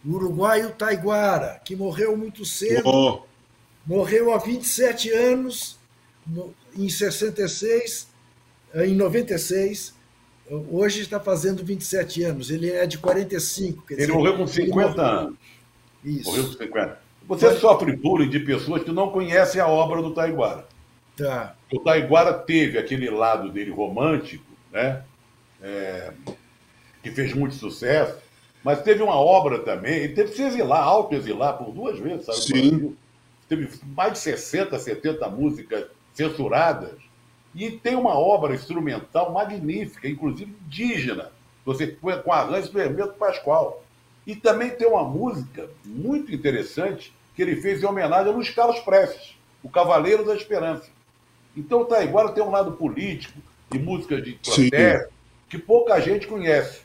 [0.05, 3.21] O uruguaio Taiguara, que morreu muito cedo, oh.
[3.85, 5.77] morreu há 27 anos,
[6.25, 8.07] no, em 66,
[8.75, 9.93] em 96,
[10.49, 13.83] hoje está fazendo 27 anos, ele é de 45.
[13.89, 15.35] ele dizer, morreu com 50 anos.
[16.03, 16.29] Isso.
[16.29, 16.99] Morreu com 50.
[17.27, 17.59] Você Mas...
[17.59, 20.65] sofre bullying de pessoas que não conhecem a obra do Taiguara.
[21.15, 21.55] Tá.
[21.71, 25.03] O Taiguara teve aquele lado dele romântico, né?
[25.61, 26.11] É,
[27.03, 28.17] que fez muito sucesso,
[28.63, 32.39] mas teve uma obra também, ele teve que se exilar, auto-exilar por duas vezes, sabe?
[32.39, 32.95] Sim.
[33.47, 36.91] Teve mais de 60, 70 músicas censuradas.
[37.55, 41.31] E tem uma obra instrumental magnífica, inclusive indígena.
[41.65, 43.83] Você com arranjo do Hermeto Pascoal.
[44.25, 48.79] E também tem uma música muito interessante que ele fez em homenagem a Luiz Carlos
[48.79, 50.89] Prestes, o Cavaleiro da Esperança.
[51.55, 53.39] Então o Taiguara tem um lado político,
[53.71, 55.13] de música de protesto,
[55.47, 56.81] que pouca gente conhece.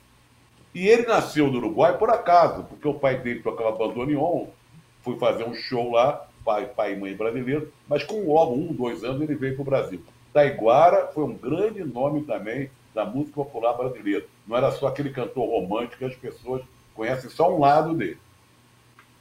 [0.75, 4.47] E ele nasceu no Uruguai por acaso, porque o pai dele tocava bandoneon,
[5.03, 9.05] foi fazer um show lá, pai, pai e mãe brasileiro, mas com logo um, dois
[9.05, 10.03] anos ele veio para o Brasil.
[10.35, 14.27] Taiguara foi um grande nome também da música popular brasileira.
[14.47, 16.63] Não era só aquele cantor romântico que as pessoas
[16.93, 18.19] conhecem só um lado dele.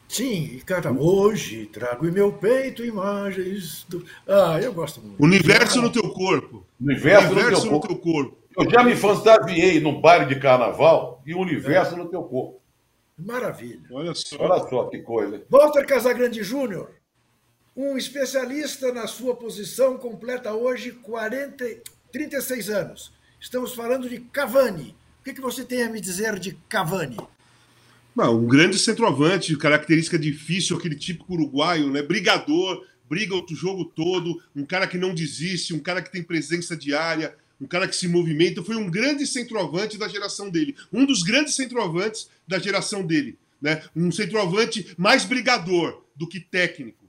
[0.07, 4.03] Sim, e canta Hoje trago em meu peito imagens do.
[4.27, 5.23] Ah, eu gosto muito.
[5.23, 6.65] Universo no teu corpo.
[6.81, 7.87] Universo, universo no, teu, no corpo.
[7.87, 8.37] teu corpo.
[8.57, 11.97] Eu já me fantasiei num baile de carnaval e o universo é.
[11.97, 12.59] no teu corpo.
[13.17, 13.83] Maravilha.
[13.91, 14.35] Olha só.
[14.39, 15.43] Olha só que coisa.
[15.49, 16.91] Walter Casagrande Júnior,
[17.75, 21.65] um especialista na sua posição, completa hoje 40,
[22.11, 23.11] 36 anos.
[23.39, 24.95] Estamos falando de Cavani.
[25.19, 27.17] O que, você tem a me dizer de Cavani?
[28.15, 32.03] Não, um grande centroavante, característica difícil, aquele típico uruguaio, né?
[32.03, 36.77] Brigador, briga o jogo todo, um cara que não desiste, um cara que tem presença
[36.77, 38.63] diária, um cara que se movimenta.
[38.63, 43.81] Foi um grande centroavante da geração dele, um dos grandes centroavantes da geração dele, né?
[43.95, 47.02] Um centroavante mais brigador do que técnico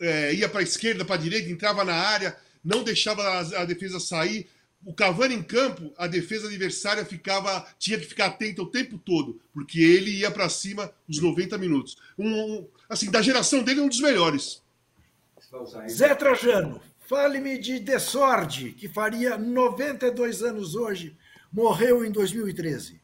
[0.00, 3.64] é, ia para a esquerda, para a direita, entrava na área, não deixava a, a,
[3.64, 4.48] defesa sair.
[4.84, 9.40] O Cavani em campo, a defesa adversária ficava tinha que ficar atenta o tempo todo,
[9.52, 11.96] porque ele ia para cima os 90 minutos.
[12.18, 14.62] Um, um, assim, da geração dele, um dos melhores.
[15.88, 21.16] Zé Trajano, fale-me de Desorde, que faria 92 anos hoje,
[21.52, 23.00] morreu em 2013.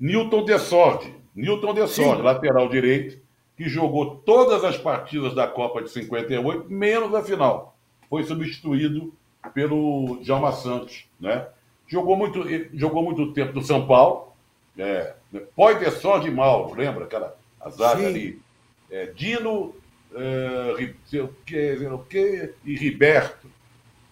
[0.00, 3.20] Newton Desorde, Newton Desorde, lateral direito,
[3.58, 7.76] que jogou todas as partidas da Copa de 58, menos a final.
[8.08, 9.12] Foi substituído
[9.52, 11.48] pelo Djalma Santos, né?
[11.88, 14.32] Jogou muito, jogou muito tempo no São Paulo.
[14.78, 15.14] É,
[15.56, 18.40] Poiterson de Mauro, lembra aquela a zaga ali?
[18.88, 19.74] É, Dino,
[20.14, 20.74] é,
[21.20, 23.50] o que, o que, e Riberto.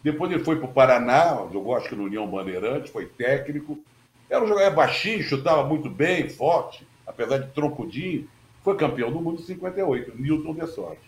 [0.03, 3.79] Depois ele foi para o Paraná, jogou acho que no União Bandeirante, foi técnico.
[4.29, 8.29] Era um jogador baixinho, chutava muito bem, forte, apesar de troncudinho.
[8.67, 11.03] Foi campeão do mundo em 58, Newton de sorte.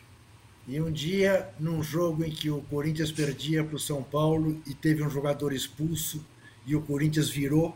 [0.68, 4.72] E um dia, num jogo em que o Corinthians perdia para o São Paulo e
[4.72, 6.24] teve um jogador expulso
[6.64, 7.74] e o Corinthians virou,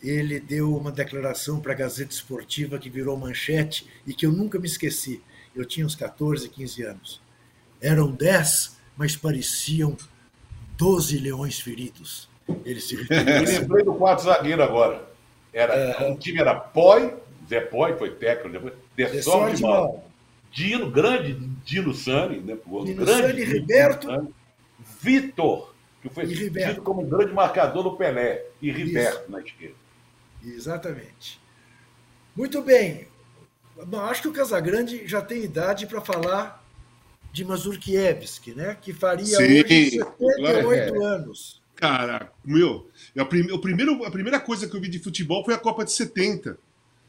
[0.00, 4.56] ele deu uma declaração para a Gazeta Esportiva que virou manchete e que eu nunca
[4.56, 5.20] me esqueci.
[5.52, 7.20] Eu tinha uns 14, 15 anos.
[7.80, 9.96] Eram 10, mas pareciam
[10.78, 12.28] 12 leões feridos.
[12.64, 15.10] Ele se Eu lembrei do quarto zagueiro agora.
[15.52, 16.12] Era, é...
[16.12, 20.04] O time era Poi, Zé Poi foi técnico depois, De Sorte de Mal.
[20.50, 21.34] Dino, grande
[21.64, 22.56] Dino Sani, né?
[22.84, 24.06] Dino grande Sani, Riberto.
[24.06, 24.34] Sani,
[25.00, 29.30] Vitor, que foi tido como um grande marcador do Pelé, e Riberto Isso.
[29.30, 29.74] na esquerda.
[30.44, 31.40] Exatamente.
[32.36, 33.06] Muito bem.
[33.86, 36.62] Bom, acho que o Casagrande já tem idade para falar
[37.32, 38.76] de Mazurkiewicz, né?
[38.80, 41.04] que faria Sim, hoje 78 é.
[41.04, 41.62] anos.
[41.74, 42.88] Cara, meu,
[43.18, 46.58] a, primeiro, a primeira coisa que eu vi de futebol foi a Copa de 70.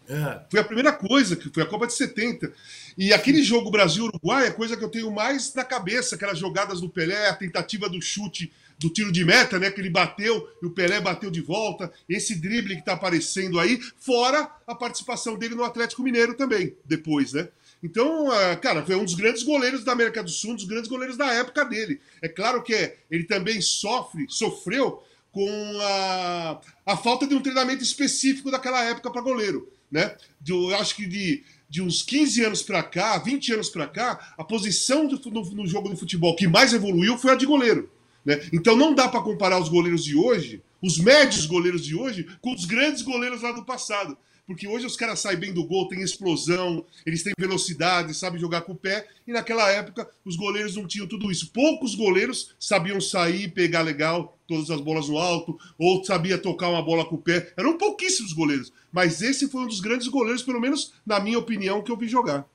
[0.07, 0.41] É.
[0.49, 2.51] Foi a primeira coisa, que foi a Copa de 70.
[2.97, 6.81] E aquele jogo Brasil-Uruguai é a coisa que eu tenho mais na cabeça, aquelas jogadas
[6.81, 9.71] do Pelé, a tentativa do chute do tiro de meta, né?
[9.71, 11.91] Que ele bateu e o Pelé bateu de volta.
[12.07, 17.33] Esse drible que está aparecendo aí, fora a participação dele no Atlético Mineiro também, depois,
[17.33, 17.47] né?
[17.81, 20.89] Então, ah, cara, foi um dos grandes goleiros da América do Sul, um dos grandes
[20.89, 21.99] goleiros da época dele.
[22.21, 28.51] É claro que ele também sofre, sofreu com a, a falta de um treinamento específico
[28.51, 30.15] daquela época para goleiro né?
[30.47, 34.43] eu acho que de, de uns 15 anos para cá, 20 anos para cá, a
[34.43, 37.91] posição do, no, no, jogo do futebol que mais evoluiu foi a de goleiro.
[38.25, 38.41] Né?
[38.51, 42.53] Então não dá para comparar os goleiros de hoje, os médios goleiros de hoje, com
[42.53, 46.01] os grandes goleiros lá do passado porque hoje os caras saem bem do gol, tem
[46.01, 50.85] explosão, eles têm velocidade, sabem jogar com o pé, e naquela época os goleiros não
[50.85, 51.51] tinham tudo isso.
[51.51, 56.81] Poucos goleiros sabiam sair, pegar legal todas as bolas no alto, ou sabia tocar uma
[56.81, 57.53] bola com o pé.
[57.55, 61.81] Eram pouquíssimos goleiros, mas esse foi um dos grandes goleiros, pelo menos na minha opinião,
[61.81, 62.45] que eu vi jogar.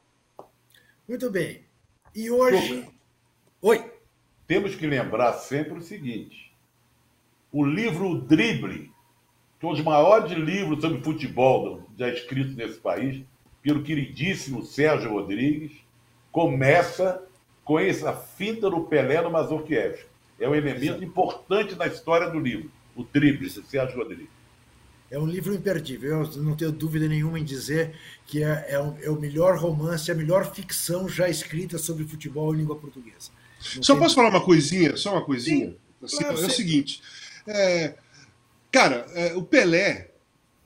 [1.09, 1.63] Muito bem.
[2.15, 2.87] E hoje.
[3.63, 3.99] Oi.
[4.47, 6.53] Temos que lembrar sempre o seguinte:
[7.51, 8.91] o livro Drible
[9.59, 13.23] que é um dos maiores livros sobre futebol já escritos nesse país,
[13.63, 15.73] pelo queridíssimo Sérgio Rodrigues,
[16.31, 17.23] começa
[17.65, 20.07] com essa finta do Pelé no Mazurkiewicz.
[20.41, 24.39] É um elemento importante na história do livro, o tríplice Sérgio Rodrigues.
[25.11, 27.95] É um livro imperdível, eu não tenho dúvida nenhuma em dizer
[28.27, 32.55] que é, é, um, é o melhor romance, a melhor ficção já escrita sobre futebol
[32.55, 33.31] em língua portuguesa.
[33.77, 34.97] Não só posso falar uma coisinha?
[34.97, 35.69] Só uma coisinha?
[35.69, 37.03] Sim, assim, claro, é o seguinte,
[37.47, 37.95] é,
[38.71, 40.11] Cara, é, o Pelé,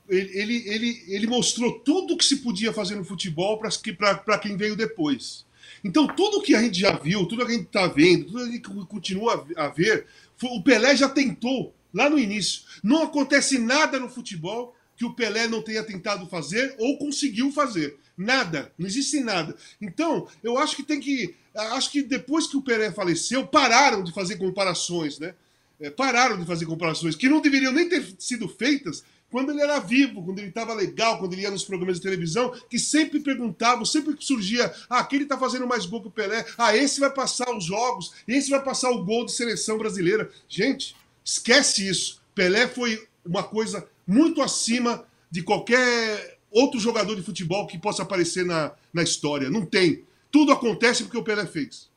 [0.09, 5.47] ele, ele, ele mostrou tudo que se podia fazer no futebol para quem veio depois.
[5.85, 8.49] Então, tudo que a gente já viu, tudo que a gente está vendo, tudo que
[8.49, 10.07] a gente continua a ver,
[10.43, 12.63] o Pelé já tentou lá no início.
[12.83, 17.97] Não acontece nada no futebol que o Pelé não tenha tentado fazer ou conseguiu fazer.
[18.17, 19.57] Nada, não existe nada.
[19.81, 21.35] Então, eu acho que tem que.
[21.55, 25.35] Acho que depois que o Pelé faleceu, pararam de fazer comparações, né?
[25.83, 29.79] É, pararam de fazer comparações que não deveriam nem ter sido feitas quando ele era
[29.79, 33.83] vivo, quando ele estava legal, quando ele ia nos programas de televisão, que sempre perguntavam,
[33.83, 37.51] sempre surgia, ah, aquele está fazendo mais gol que o Pelé, ah, esse vai passar
[37.57, 40.31] os jogos, esse vai passar o gol de seleção brasileira.
[40.47, 42.21] Gente, esquece isso.
[42.35, 48.45] Pelé foi uma coisa muito acima de qualquer outro jogador de futebol que possa aparecer
[48.45, 49.49] na, na história.
[49.49, 50.05] Não tem.
[50.31, 51.91] Tudo acontece porque o Pelé fez.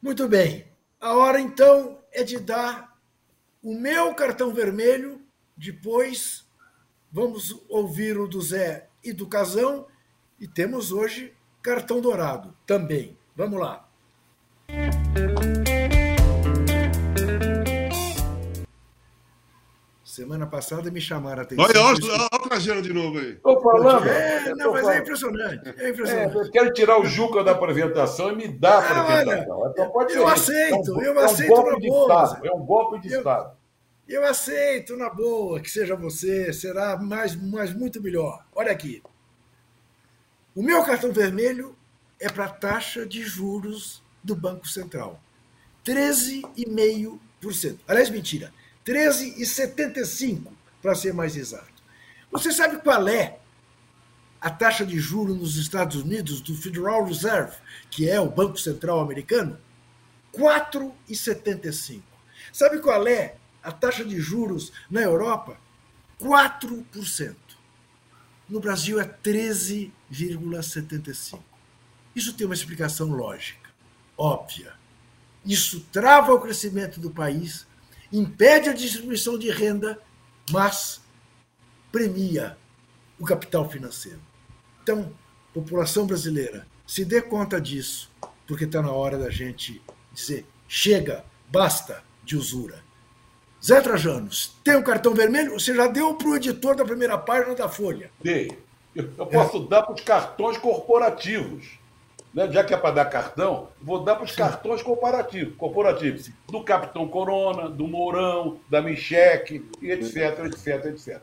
[0.00, 0.64] Muito bem.
[0.98, 2.87] A hora então é de dar
[3.68, 5.20] o meu cartão vermelho,
[5.54, 6.48] depois
[7.12, 9.86] vamos ouvir o do Zé e do Casão,
[10.40, 13.18] e temos hoje cartão dourado também.
[13.36, 13.86] Vamos lá.
[20.02, 21.64] Semana passada me chamaram a atenção.
[21.66, 23.32] Olha, olha, olha o Trajano de novo aí.
[23.32, 24.08] Estou falando.
[24.08, 25.74] É, não, mas é impressionante.
[25.76, 26.36] É impressionante.
[26.38, 29.58] É, eu quero tirar o Juca da apresentação e me dar a ah, apresentação.
[29.58, 32.24] Olha, então pode eu aceito, eu aceito é um na boa.
[32.24, 33.57] Estado, é um golpe de eu, Estado.
[34.08, 38.42] Eu aceito na boa que seja você, será mais, mais muito melhor.
[38.54, 39.02] Olha aqui.
[40.54, 41.76] O meu cartão vermelho
[42.18, 45.22] é para a taxa de juros do Banco Central.
[45.84, 47.80] 13,5%.
[47.86, 48.52] Aliás, mentira.
[48.86, 50.48] 13,75%,
[50.80, 51.82] para ser mais exato.
[52.32, 53.38] Você sabe qual é
[54.40, 57.56] a taxa de juros nos Estados Unidos do Federal Reserve,
[57.90, 59.58] que é o Banco Central americano?
[60.32, 62.02] 4,75%.
[62.52, 63.37] Sabe qual é
[63.68, 65.60] a taxa de juros na Europa,
[66.18, 67.36] 4%.
[68.48, 71.38] No Brasil é 13,75%.
[72.16, 73.68] Isso tem uma explicação lógica,
[74.16, 74.72] óbvia.
[75.44, 77.66] Isso trava o crescimento do país,
[78.10, 80.00] impede a distribuição de renda,
[80.50, 81.02] mas
[81.92, 82.56] premia
[83.18, 84.22] o capital financeiro.
[84.82, 85.14] Então,
[85.52, 88.10] população brasileira, se dê conta disso,
[88.46, 92.87] porque está na hora da gente dizer: chega, basta de usura.
[93.64, 95.52] Zé Trajanos, tem o um cartão vermelho?
[95.52, 98.10] Você já deu para o editor da primeira página da Folha.
[98.22, 98.56] Dei.
[98.94, 99.68] Eu posso é.
[99.68, 101.78] dar para os cartões corporativos.
[102.32, 102.50] Né?
[102.52, 106.30] Já que é para dar cartão, vou dar para os cartões corporativos, corporativos.
[106.48, 111.22] Do Capitão Corona, do Mourão, da Micheque, e etc, etc, etc.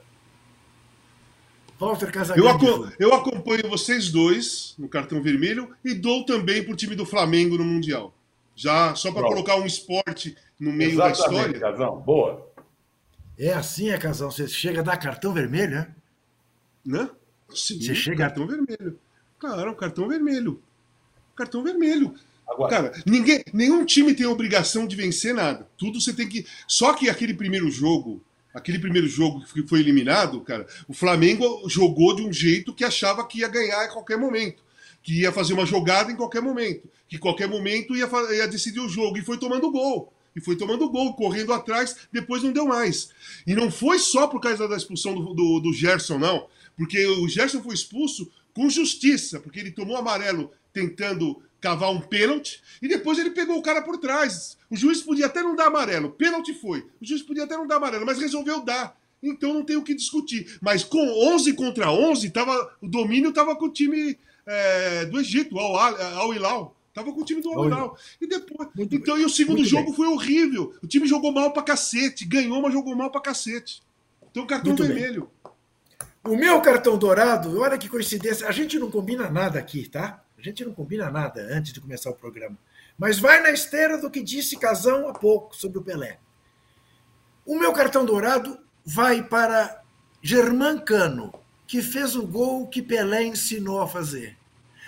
[1.80, 2.66] Walter Casagrande.
[2.66, 7.06] Eu, eu acompanho vocês dois no cartão vermelho e dou também para o time do
[7.06, 8.14] Flamengo no Mundial.
[8.56, 11.60] Já só para colocar um esporte no meio Exatamente, da história.
[11.60, 12.52] Casão, boa.
[13.38, 14.32] É assim, é, Casão.
[14.32, 15.96] Você chega a dar cartão vermelho, né?
[16.86, 17.10] Né?
[17.54, 18.18] Sim, Você chega...
[18.18, 19.00] cartão vermelho.
[19.40, 20.62] Claro, cartão vermelho.
[21.36, 22.16] Cartão vermelho.
[22.48, 25.68] Agora, Cara, ninguém, nenhum time tem obrigação de vencer nada.
[25.78, 26.46] Tudo você tem que.
[26.68, 28.24] Só que aquele primeiro jogo
[28.56, 33.28] aquele primeiro jogo que foi eliminado, cara, o Flamengo jogou de um jeito que achava
[33.28, 34.64] que ia ganhar a qualquer momento,
[35.04, 38.80] que ia fazer uma jogada em qualquer momento, que em qualquer momento ia, ia decidir
[38.80, 40.14] o jogo, e foi tomando gol.
[40.36, 43.10] E foi tomando gol, correndo atrás, depois não deu mais.
[43.48, 46.48] E não foi só por causa da expulsão do, do, do Gerson, não.
[46.76, 52.62] Porque o Gerson foi expulso com justiça, porque ele tomou amarelo tentando cavar um pênalti
[52.82, 54.58] e depois ele pegou o cara por trás.
[54.70, 56.82] O juiz podia até não dar amarelo, pênalti foi.
[57.02, 58.96] O juiz podia até não dar amarelo, mas resolveu dar.
[59.24, 60.58] Então não tem o que discutir.
[60.62, 61.00] Mas com
[61.34, 66.34] 11 contra 11, tava, o domínio estava com o time é, do Egito, Al, Al
[66.34, 66.76] Hilal.
[66.96, 67.98] Tava com o time do Al.
[68.22, 69.24] E depois, Muito então, bem.
[69.24, 69.94] e o segundo Muito jogo bem.
[69.96, 70.74] foi horrível.
[70.82, 73.84] O time jogou mal pra cacete, ganhou, mas jogou mal pra cacete.
[74.32, 75.30] Então cartão Muito vermelho.
[76.24, 76.34] Bem.
[76.34, 80.24] O meu cartão dourado, olha que coincidência, a gente não combina nada aqui, tá?
[80.38, 82.58] A gente não combina nada antes de começar o programa.
[82.98, 86.18] Mas vai na esteira do que disse Casão há pouco sobre o Pelé.
[87.46, 89.84] O meu cartão dourado vai para
[90.22, 91.34] Germán Cano,
[91.68, 94.38] que fez o gol que Pelé ensinou a fazer.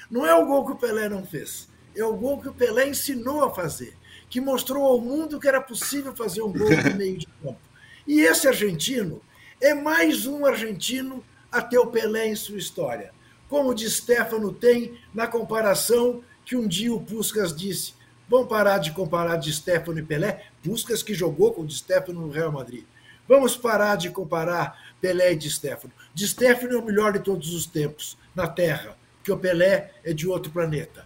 [0.09, 1.66] Não é o gol que o Pelé não fez,
[1.97, 3.95] é o gol que o Pelé ensinou a fazer,
[4.29, 7.59] que mostrou ao mundo que era possível fazer um gol no meio de campo.
[8.07, 9.21] E esse argentino
[9.59, 13.11] é mais um argentino a ter o Pelé em sua história
[13.49, 17.93] como o de Stefano tem na comparação que um dia o Puskas disse.
[18.29, 22.21] Vamos parar de comparar de Stefano e Pelé, Puskas que jogou com o de Stefano
[22.21, 22.83] no Real Madrid.
[23.27, 25.93] Vamos parar de comparar Pelé e de Stefano.
[26.13, 30.13] De Stefano é o melhor de todos os tempos na Terra, porque o Pelé é
[30.13, 31.05] de outro planeta.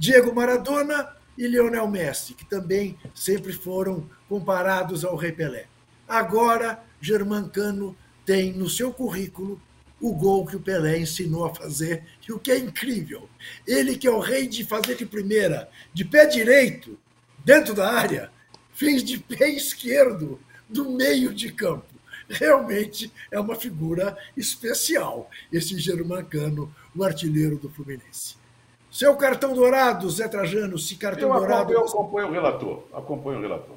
[0.00, 5.66] Diego Maradona e Lionel Messi, que também sempre foram comparados ao Rei Pelé.
[6.08, 7.94] Agora, Germancano
[8.24, 9.60] tem no seu currículo
[10.00, 13.28] o gol que o Pelé ensinou a fazer, e o que é incrível,
[13.66, 16.98] ele que é o rei de fazer de primeira, de pé direito,
[17.44, 18.32] dentro da área,
[18.72, 21.92] fez de pé esquerdo, do meio de campo.
[22.26, 28.39] Realmente é uma figura especial, esse Germancano, o artilheiro do Fluminense.
[28.90, 31.72] Seu cartão dourado, Zé Trajano, se cartão eu dourado.
[31.72, 32.82] Eu acompanho o relator.
[32.92, 33.76] Acompanho o relator.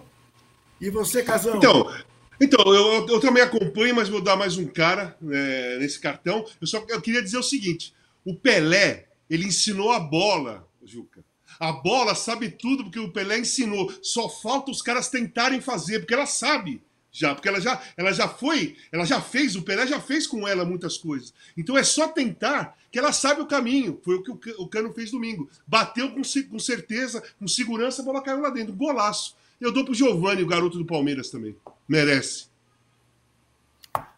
[0.82, 1.58] E você, Casão?
[1.58, 1.94] Então,
[2.42, 6.44] então, eu, eu, também acompanho, mas vou dar mais um cara é, nesse cartão.
[6.60, 7.94] Eu só eu queria dizer o seguinte:
[8.26, 11.24] o Pelé, ele ensinou a bola, Juca.
[11.60, 13.94] A bola sabe tudo porque o Pelé ensinou.
[14.02, 16.82] Só falta os caras tentarem fazer, porque ela sabe
[17.14, 20.48] já, porque ela já, ela já foi, ela já fez, o Pelé já fez com
[20.48, 21.32] ela muitas coisas.
[21.56, 24.02] Então é só tentar que ela sabe o caminho.
[24.04, 25.48] Foi o que o Cano fez domingo.
[25.66, 28.74] Bateu com, com certeza, com segurança, a bola caiu lá dentro.
[28.74, 29.36] Golaço.
[29.62, 31.56] Eu dou pro Giovanni, o garoto do Palmeiras também.
[31.88, 32.48] Merece.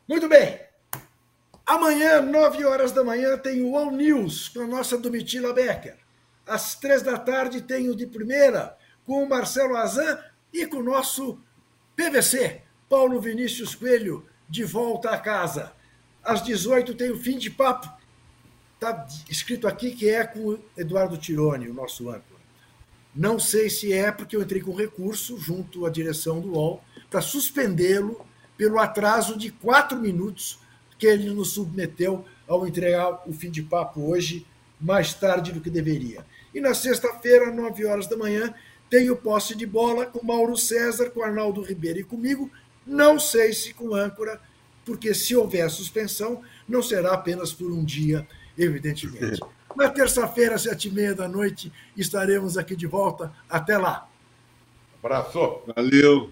[0.08, 0.62] Muito bem.
[1.66, 5.98] Amanhã, 9 horas da manhã, tem o All News com a nossa Domitila Becker.
[6.48, 10.18] Às três da tarde tem o de primeira com o Marcelo Azan
[10.54, 11.40] e com o nosso
[11.96, 15.74] PVC, Paulo Vinícius Coelho, de volta a casa.
[16.24, 17.90] Às 18 tem o fim de papo.
[18.76, 22.36] Está escrito aqui que é com o Eduardo Tironi, o nosso âncora.
[23.16, 27.22] Não sei se é porque eu entrei com recurso junto à direção do UOL para
[27.22, 28.26] suspendê-lo
[28.58, 30.60] pelo atraso de quatro minutos
[30.98, 34.46] que ele nos submeteu ao entregar o fim de papo hoje,
[34.80, 36.26] mais tarde do que deveria.
[36.54, 38.54] E na sexta-feira, nove horas da manhã,
[38.90, 42.52] tem o posse de bola com Mauro César, com Arnaldo Ribeiro e comigo.
[42.86, 44.40] Não sei se com âncora,
[44.86, 48.28] porque se houver suspensão, não será apenas por um dia,
[48.58, 49.42] evidentemente.
[49.76, 53.34] Na terça-feira, sete e meia da noite, estaremos aqui de volta.
[53.50, 54.08] Até lá.
[55.04, 55.62] Abraço.
[55.76, 56.32] Valeu.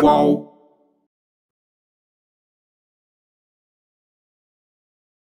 [0.00, 0.47] Qual?